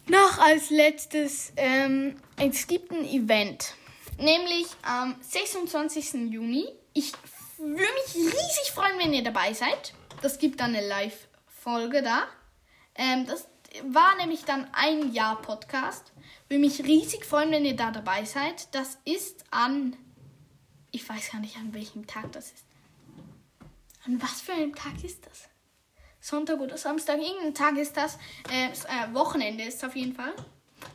Noch 0.06 0.38
als 0.38 0.70
letztes. 0.70 1.52
Ähm, 1.56 2.14
es 2.36 2.68
gibt 2.68 2.92
ein 2.92 3.04
Event. 3.04 3.74
Nämlich 4.16 4.68
am 4.82 5.16
26. 5.22 6.30
Juni. 6.30 6.68
Ich 6.94 7.12
würde 7.62 7.76
mich 7.76 8.14
riesig 8.14 8.72
freuen, 8.72 8.98
wenn 8.98 9.12
ihr 9.12 9.24
dabei 9.24 9.52
seid. 9.52 9.94
Das 10.20 10.38
gibt 10.38 10.60
dann 10.60 10.74
eine 10.74 10.86
Live-Folge 10.86 12.02
da. 12.02 12.24
Ähm, 12.94 13.26
das 13.26 13.48
war 13.84 14.16
nämlich 14.16 14.44
dann 14.44 14.68
ein 14.72 15.12
Jahr 15.12 15.40
Podcast. 15.40 16.12
Würde 16.48 16.60
mich 16.60 16.84
riesig 16.84 17.24
freuen, 17.24 17.52
wenn 17.52 17.64
ihr 17.64 17.76
da 17.76 17.90
dabei 17.90 18.24
seid. 18.24 18.74
Das 18.74 18.98
ist 19.04 19.44
an. 19.50 19.96
Ich 20.90 21.08
weiß 21.08 21.30
gar 21.32 21.40
nicht, 21.40 21.56
an 21.56 21.72
welchem 21.72 22.06
Tag 22.06 22.32
das 22.32 22.52
ist. 22.52 22.64
An 24.04 24.20
was 24.20 24.40
für 24.40 24.52
einem 24.52 24.74
Tag 24.74 25.02
ist 25.04 25.26
das? 25.26 25.48
Sonntag 26.20 26.60
oder 26.60 26.76
Samstag? 26.76 27.18
Irgendein 27.18 27.54
Tag 27.54 27.76
ist 27.76 27.96
das. 27.96 28.18
Äh, 28.50 28.66
äh, 28.68 29.14
Wochenende 29.14 29.64
ist 29.64 29.76
es 29.76 29.84
auf 29.84 29.96
jeden 29.96 30.14
Fall. 30.14 30.34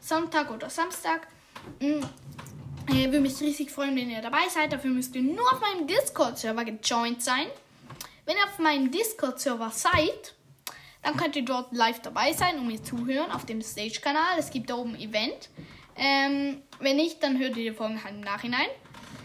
Sonntag 0.02 0.52
oder 0.52 0.70
Samstag. 0.70 1.28
Mhm. 1.80 2.08
Ich 2.90 3.04
würde 3.06 3.20
mich 3.20 3.40
riesig 3.42 3.70
freuen, 3.70 3.96
wenn 3.96 4.10
ihr 4.10 4.22
dabei 4.22 4.48
seid. 4.50 4.72
Dafür 4.72 4.92
müsst 4.92 5.14
ihr 5.16 5.22
nur 5.22 5.46
auf 5.52 5.60
meinem 5.60 5.88
Discord-Server 5.88 6.64
gejoint 6.64 7.22
sein. 7.22 7.48
Wenn 8.26 8.38
ihr 8.38 8.46
auf 8.46 8.60
meinem 8.60 8.92
Discord-Server 8.92 9.72
seid, 9.72 10.34
dann 11.04 11.18
könnt 11.18 11.36
ihr 11.36 11.44
dort 11.44 11.74
live 11.74 12.02
dabei 12.02 12.34
sein 12.34 12.60
und 12.60 12.68
mir 12.68 12.82
zuhören 12.82 13.32
auf 13.32 13.46
dem 13.46 13.62
Stage-Kanal. 13.62 14.40
Es 14.40 14.52
gibt 14.52 14.70
da 14.70 14.76
oben 14.76 14.96
ein 14.96 15.02
Event. 15.02 15.50
Ähm, 15.98 16.62
wenn 16.80 16.96
nicht, 16.96 17.22
dann 17.24 17.38
hört 17.38 17.58
ihr 17.58 17.72
die 17.72 17.78
Folgen 17.78 18.04
halt 18.04 18.16
im 18.16 18.22
Nachhinein. 18.22 18.68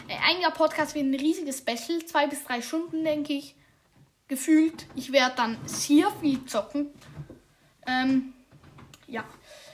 Äh, 0.08 0.16
ein 0.28 0.40
Jahr 0.40 0.52
Podcast 0.52 0.94
wird 0.94 1.06
ein 1.06 1.14
riesiges 1.14 1.58
Special. 1.58 2.04
Zwei 2.04 2.26
bis 2.26 2.44
drei 2.44 2.62
Stunden, 2.62 3.04
denke 3.04 3.32
ich. 3.32 3.54
Gefühlt. 4.26 4.86
Ich 4.96 5.12
werde 5.12 5.36
dann 5.36 5.58
sehr 5.66 6.10
viel 6.20 6.44
zocken. 6.46 6.88
Ähm, 7.86 8.32
ja. 9.06 9.24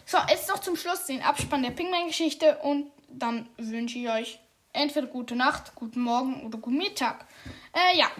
So, 0.04 0.18
jetzt 0.28 0.48
noch 0.48 0.58
zum 0.58 0.76
Schluss 0.76 1.06
den 1.06 1.22
Abspann 1.22 1.62
der 1.62 1.70
Pigman-Geschichte 1.70 2.58
und 2.62 2.90
dann 3.08 3.48
wünsche 3.56 3.98
ich 3.98 4.08
euch 4.08 4.40
entweder 4.72 5.06
gute 5.06 5.36
Nacht, 5.36 5.74
guten 5.74 6.00
Morgen 6.00 6.46
oder 6.46 6.58
guten 6.58 6.78
Mittag. 6.78 7.26
Äh, 7.72 7.98
ja. 7.98 8.10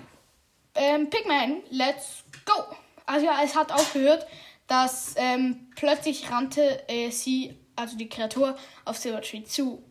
Ähm, 0.75 1.11
Pigman, 1.11 1.63
let's 1.71 2.25
go. 2.45 2.77
Also 3.07 3.27
ja, 3.27 3.43
es 3.43 3.55
hat 3.55 3.73
aufgehört, 3.73 4.27
dass 4.67 5.15
ähm, 5.17 5.71
plötzlich 5.75 6.31
rannte 6.31 6.89
äh, 6.89 7.11
sie, 7.11 7.57
also 7.75 7.97
die 7.97 8.09
Kreatur, 8.09 8.57
auf 8.85 8.97
Silvertree 8.97 9.45
zu. 9.45 9.83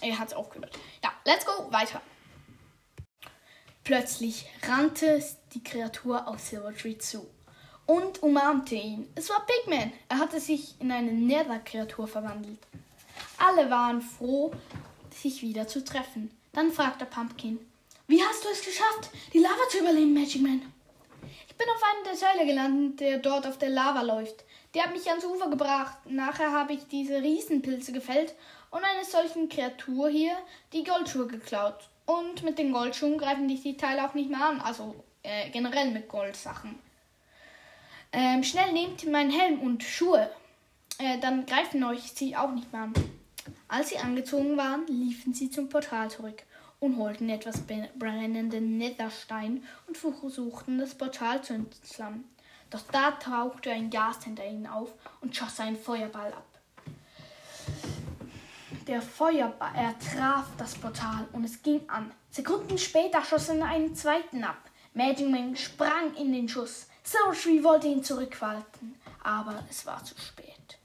Er 0.00 0.18
hat 0.18 0.28
es 0.28 0.34
aufgehört. 0.34 0.78
Ja, 1.02 1.12
let's 1.24 1.44
go, 1.44 1.72
weiter. 1.72 2.00
Plötzlich 3.82 4.46
rannte 4.66 5.22
die 5.52 5.62
Kreatur 5.62 6.26
auf 6.26 6.40
Silvertree 6.40 6.96
zu 6.96 7.28
und 7.86 8.22
umarmte 8.22 8.76
ihn. 8.76 9.10
Es 9.14 9.28
war 9.28 9.44
Pigman. 9.46 9.92
Er 10.08 10.18
hatte 10.18 10.40
sich 10.40 10.80
in 10.80 10.90
eine 10.90 11.12
Nether-Kreatur 11.12 12.08
verwandelt. 12.08 12.58
Alle 13.38 13.70
waren 13.70 14.00
froh, 14.00 14.52
sich 15.10 15.42
wieder 15.42 15.66
zu 15.66 15.84
treffen. 15.84 16.30
Dann 16.52 16.72
fragte 16.72 17.04
Pumpkin, 17.04 17.58
wie 18.06 18.22
hast 18.22 18.44
du 18.44 18.48
es 18.48 18.64
geschafft, 18.64 19.10
die 19.32 19.38
Lava 19.38 19.68
zu 19.70 19.78
überleben, 19.78 20.14
Magic 20.14 20.42
Man? 20.42 20.62
Ich 21.48 21.54
bin 21.56 21.66
auf 21.68 21.82
einer 21.82 22.04
der 22.04 22.16
Säule 22.16 22.46
gelandet, 22.46 23.00
der 23.00 23.18
dort 23.18 23.46
auf 23.46 23.58
der 23.58 23.70
Lava 23.70 24.02
läuft. 24.02 24.44
Die 24.74 24.82
hat 24.82 24.92
mich 24.92 25.08
ans 25.08 25.24
Ufer 25.24 25.48
gebracht. 25.48 25.96
Nachher 26.04 26.52
habe 26.52 26.72
ich 26.72 26.86
diese 26.88 27.22
Riesenpilze 27.22 27.92
gefällt 27.92 28.34
und 28.70 28.82
eine 28.84 29.04
solchen 29.04 29.48
Kreatur 29.48 30.08
hier 30.08 30.36
die 30.72 30.84
Goldschuhe 30.84 31.26
geklaut. 31.26 31.88
Und 32.06 32.42
mit 32.42 32.58
den 32.58 32.72
Goldschuhen 32.72 33.18
greifen 33.18 33.48
dich 33.48 33.62
die 33.62 33.76
Teile 33.76 34.04
auch 34.04 34.14
nicht 34.14 34.30
mehr 34.30 34.44
an, 34.44 34.60
also 34.60 34.96
äh, 35.22 35.48
generell 35.50 35.90
mit 35.90 36.08
Goldsachen. 36.08 36.78
Ähm, 38.12 38.42
schnell 38.42 38.72
nehmt 38.72 39.10
meinen 39.10 39.30
Helm 39.30 39.60
und 39.60 39.82
Schuhe, 39.82 40.30
äh, 40.98 41.18
dann 41.18 41.46
greifen 41.46 41.82
euch 41.84 42.12
sie 42.12 42.36
auch 42.36 42.52
nicht 42.52 42.72
mehr 42.72 42.82
an. 42.82 42.94
Als 43.68 43.90
sie 43.90 43.98
angezogen 43.98 44.56
waren, 44.56 44.86
liefen 44.86 45.34
sie 45.34 45.50
zum 45.50 45.68
Portal 45.68 46.10
zurück 46.10 46.42
und 46.80 46.98
holten 46.98 47.30
etwas 47.30 47.62
brennenden 47.98 48.78
Netherstein 48.78 49.64
und 49.86 49.96
versuchten 49.96 50.78
das 50.78 50.94
Portal 50.94 51.42
zu 51.42 51.54
entflammen. 51.54 52.24
Doch 52.70 52.82
da 52.90 53.12
tauchte 53.12 53.70
ein 53.70 53.90
Gas 53.90 54.24
hinter 54.24 54.46
ihnen 54.46 54.66
auf 54.66 54.92
und 55.20 55.34
schoss 55.36 55.60
einen 55.60 55.76
Feuerball 55.76 56.32
ab. 56.32 56.46
Der 58.86 59.00
Feuerball 59.00 59.72
er 59.74 59.98
traf 59.98 60.46
das 60.58 60.74
Portal 60.74 61.26
und 61.32 61.44
es 61.44 61.62
ging 61.62 61.88
an. 61.88 62.12
Sekunden 62.30 62.76
später 62.76 63.24
schoss 63.24 63.48
er 63.48 63.64
einen 63.64 63.94
zweiten 63.94 64.44
ab. 64.44 64.58
Magic 64.92 65.58
sprang 65.58 66.14
in 66.16 66.32
den 66.32 66.48
Schuss. 66.48 66.88
Silvertree 67.02 67.62
wollte 67.62 67.86
ihn 67.86 68.04
zurückhalten, 68.04 68.96
aber 69.22 69.64
es 69.70 69.86
war 69.86 70.02
zu 70.04 70.14
spät. 70.18 70.78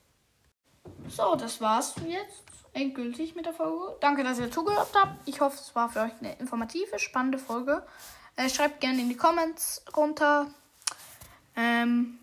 So, 1.10 1.36
das 1.36 1.60
war's 1.60 1.96
jetzt 2.08 2.49
endgültig 2.74 3.36
mit 3.36 3.46
der 3.46 3.54
Folge. 3.54 3.98
Danke, 4.00 4.24
dass 4.24 4.40
ihr 4.40 4.52
zugehört 4.52 4.92
habt. 4.96 5.28
Ich 5.28 5.42
hoffe, 5.42 5.58
es 5.60 5.76
war 5.76 5.90
für 5.90 6.02
euch 6.02 6.12
eine 6.20 6.36
informative, 6.40 7.00
spannende 7.00 7.38
Folge. 7.38 7.86
Äh, 8.36 8.50
schreibt 8.50 8.82
gerne 8.82 9.02
in 9.02 9.10
die 9.10 9.18
Comments 9.18 9.84
runter. 9.96 10.48
Ähm, 11.56 12.20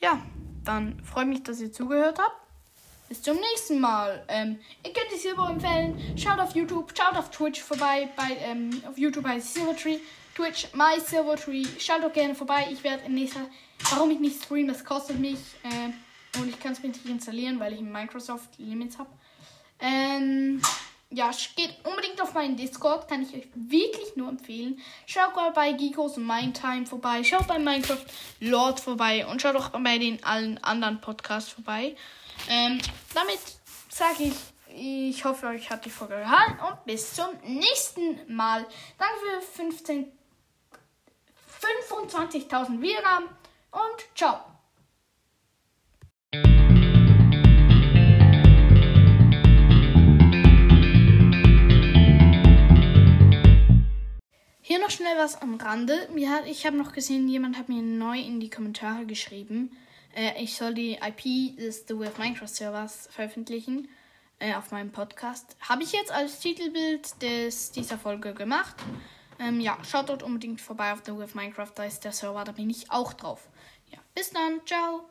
ja, 0.00 0.20
dann 0.64 1.02
freue 1.04 1.26
mich, 1.26 1.42
dass 1.42 1.60
ihr 1.60 1.72
zugehört 1.72 2.18
habt. 2.18 2.36
Bis 3.08 3.22
zum 3.22 3.36
nächsten 3.36 3.80
Mal. 3.80 4.24
Ähm, 4.28 4.60
ihr 4.84 4.92
könnt 4.92 5.10
die 5.12 5.18
Silber 5.18 5.48
empfehlen. 5.48 6.16
Schaut 6.16 6.38
auf 6.38 6.54
YouTube, 6.54 6.92
schaut 6.96 7.16
auf 7.16 7.30
Twitch 7.30 7.60
vorbei. 7.60 8.08
Bei, 8.14 8.36
ähm, 8.40 8.82
auf 8.88 8.96
YouTube 8.96 9.26
heißt 9.26 9.54
Silvertree. 9.54 9.98
Twitch, 10.36 10.68
My 10.74 11.00
Silvertree. 11.00 11.64
Schaut 11.78 12.04
doch 12.04 12.12
gerne 12.12 12.34
vorbei. 12.34 12.68
Ich 12.70 12.84
werde 12.84 13.04
in 13.06 13.14
nächster. 13.14 13.40
Warum 13.90 14.10
ich 14.10 14.20
nicht 14.20 14.44
streame, 14.44 14.68
das 14.68 14.84
kostet 14.84 15.18
mich. 15.18 15.38
Äh, 15.64 15.90
und 16.38 16.48
ich 16.48 16.58
kann 16.60 16.72
es 16.72 16.82
mir 16.82 16.88
nicht 16.88 17.04
installieren, 17.06 17.60
weil 17.60 17.72
ich 17.72 17.80
Microsoft 17.80 18.58
Limits 18.58 18.98
habe. 18.98 19.10
Ähm, 19.80 20.60
ja, 21.12 21.30
geht 21.56 21.74
unbedingt 21.84 22.20
auf 22.20 22.34
meinen 22.34 22.56
Discord, 22.56 23.08
kann 23.08 23.22
ich 23.22 23.34
euch 23.34 23.48
wirklich 23.54 24.14
nur 24.14 24.28
empfehlen. 24.28 24.80
Schaut 25.06 25.34
mal 25.34 25.50
bei 25.50 25.72
Geekos 25.72 26.16
Mindtime 26.16 26.86
vorbei, 26.86 27.24
schaut 27.24 27.48
bei 27.48 27.58
Minecraft 27.58 28.04
Lord 28.38 28.78
vorbei 28.78 29.26
und 29.26 29.42
schaut 29.42 29.56
auch 29.56 29.70
bei 29.70 29.98
den 29.98 30.22
allen 30.22 30.62
anderen 30.62 31.00
Podcasts 31.00 31.50
vorbei. 31.50 31.96
Ähm, 32.48 32.80
damit 33.12 33.40
sage 33.88 34.24
ich, 34.24 35.12
ich 35.12 35.24
hoffe, 35.24 35.48
euch 35.48 35.68
hat 35.68 35.84
die 35.84 35.90
Folge 35.90 36.16
gefallen 36.16 36.58
und 36.60 36.84
bis 36.84 37.14
zum 37.14 37.26
nächsten 37.44 38.32
Mal. 38.32 38.64
Danke 38.98 39.14
für 39.18 39.62
15, 39.62 40.12
25.000 41.90 42.80
Wiedergaben 42.80 43.26
und 43.72 44.16
ciao. 44.16 44.49
Hier 54.70 54.78
noch 54.78 54.90
schnell 54.90 55.18
was 55.18 55.34
am 55.42 55.56
Rande. 55.56 56.08
Mir 56.14 56.44
ich 56.46 56.64
habe 56.64 56.76
noch 56.76 56.92
gesehen, 56.92 57.26
jemand 57.26 57.58
hat 57.58 57.68
mir 57.68 57.82
neu 57.82 58.20
in 58.20 58.38
die 58.38 58.50
Kommentare 58.50 59.04
geschrieben, 59.04 59.76
äh, 60.14 60.40
ich 60.40 60.54
soll 60.54 60.74
die 60.74 60.92
IP 60.92 61.56
des 61.56 61.86
The 61.88 61.98
Way 61.98 62.10
Minecraft 62.18 62.46
Servers 62.46 63.08
veröffentlichen 63.10 63.88
äh, 64.38 64.54
auf 64.54 64.70
meinem 64.70 64.92
Podcast. 64.92 65.56
Habe 65.58 65.82
ich 65.82 65.90
jetzt 65.90 66.12
als 66.12 66.38
Titelbild 66.38 67.20
des, 67.20 67.72
dieser 67.72 67.98
Folge 67.98 68.32
gemacht. 68.32 68.76
Ähm, 69.40 69.60
ja, 69.60 69.76
schaut 69.82 70.08
dort 70.08 70.22
unbedingt 70.22 70.60
vorbei 70.60 70.92
auf 70.92 71.02
The 71.04 71.16
Way 71.16 71.26
Minecraft, 71.34 71.72
da 71.74 71.82
ist 71.82 72.04
der 72.04 72.12
Server, 72.12 72.44
da 72.44 72.52
bin 72.52 72.70
ich 72.70 72.92
auch 72.92 73.12
drauf. 73.12 73.48
Ja, 73.90 73.98
bis 74.14 74.30
dann, 74.30 74.60
ciao. 74.66 75.04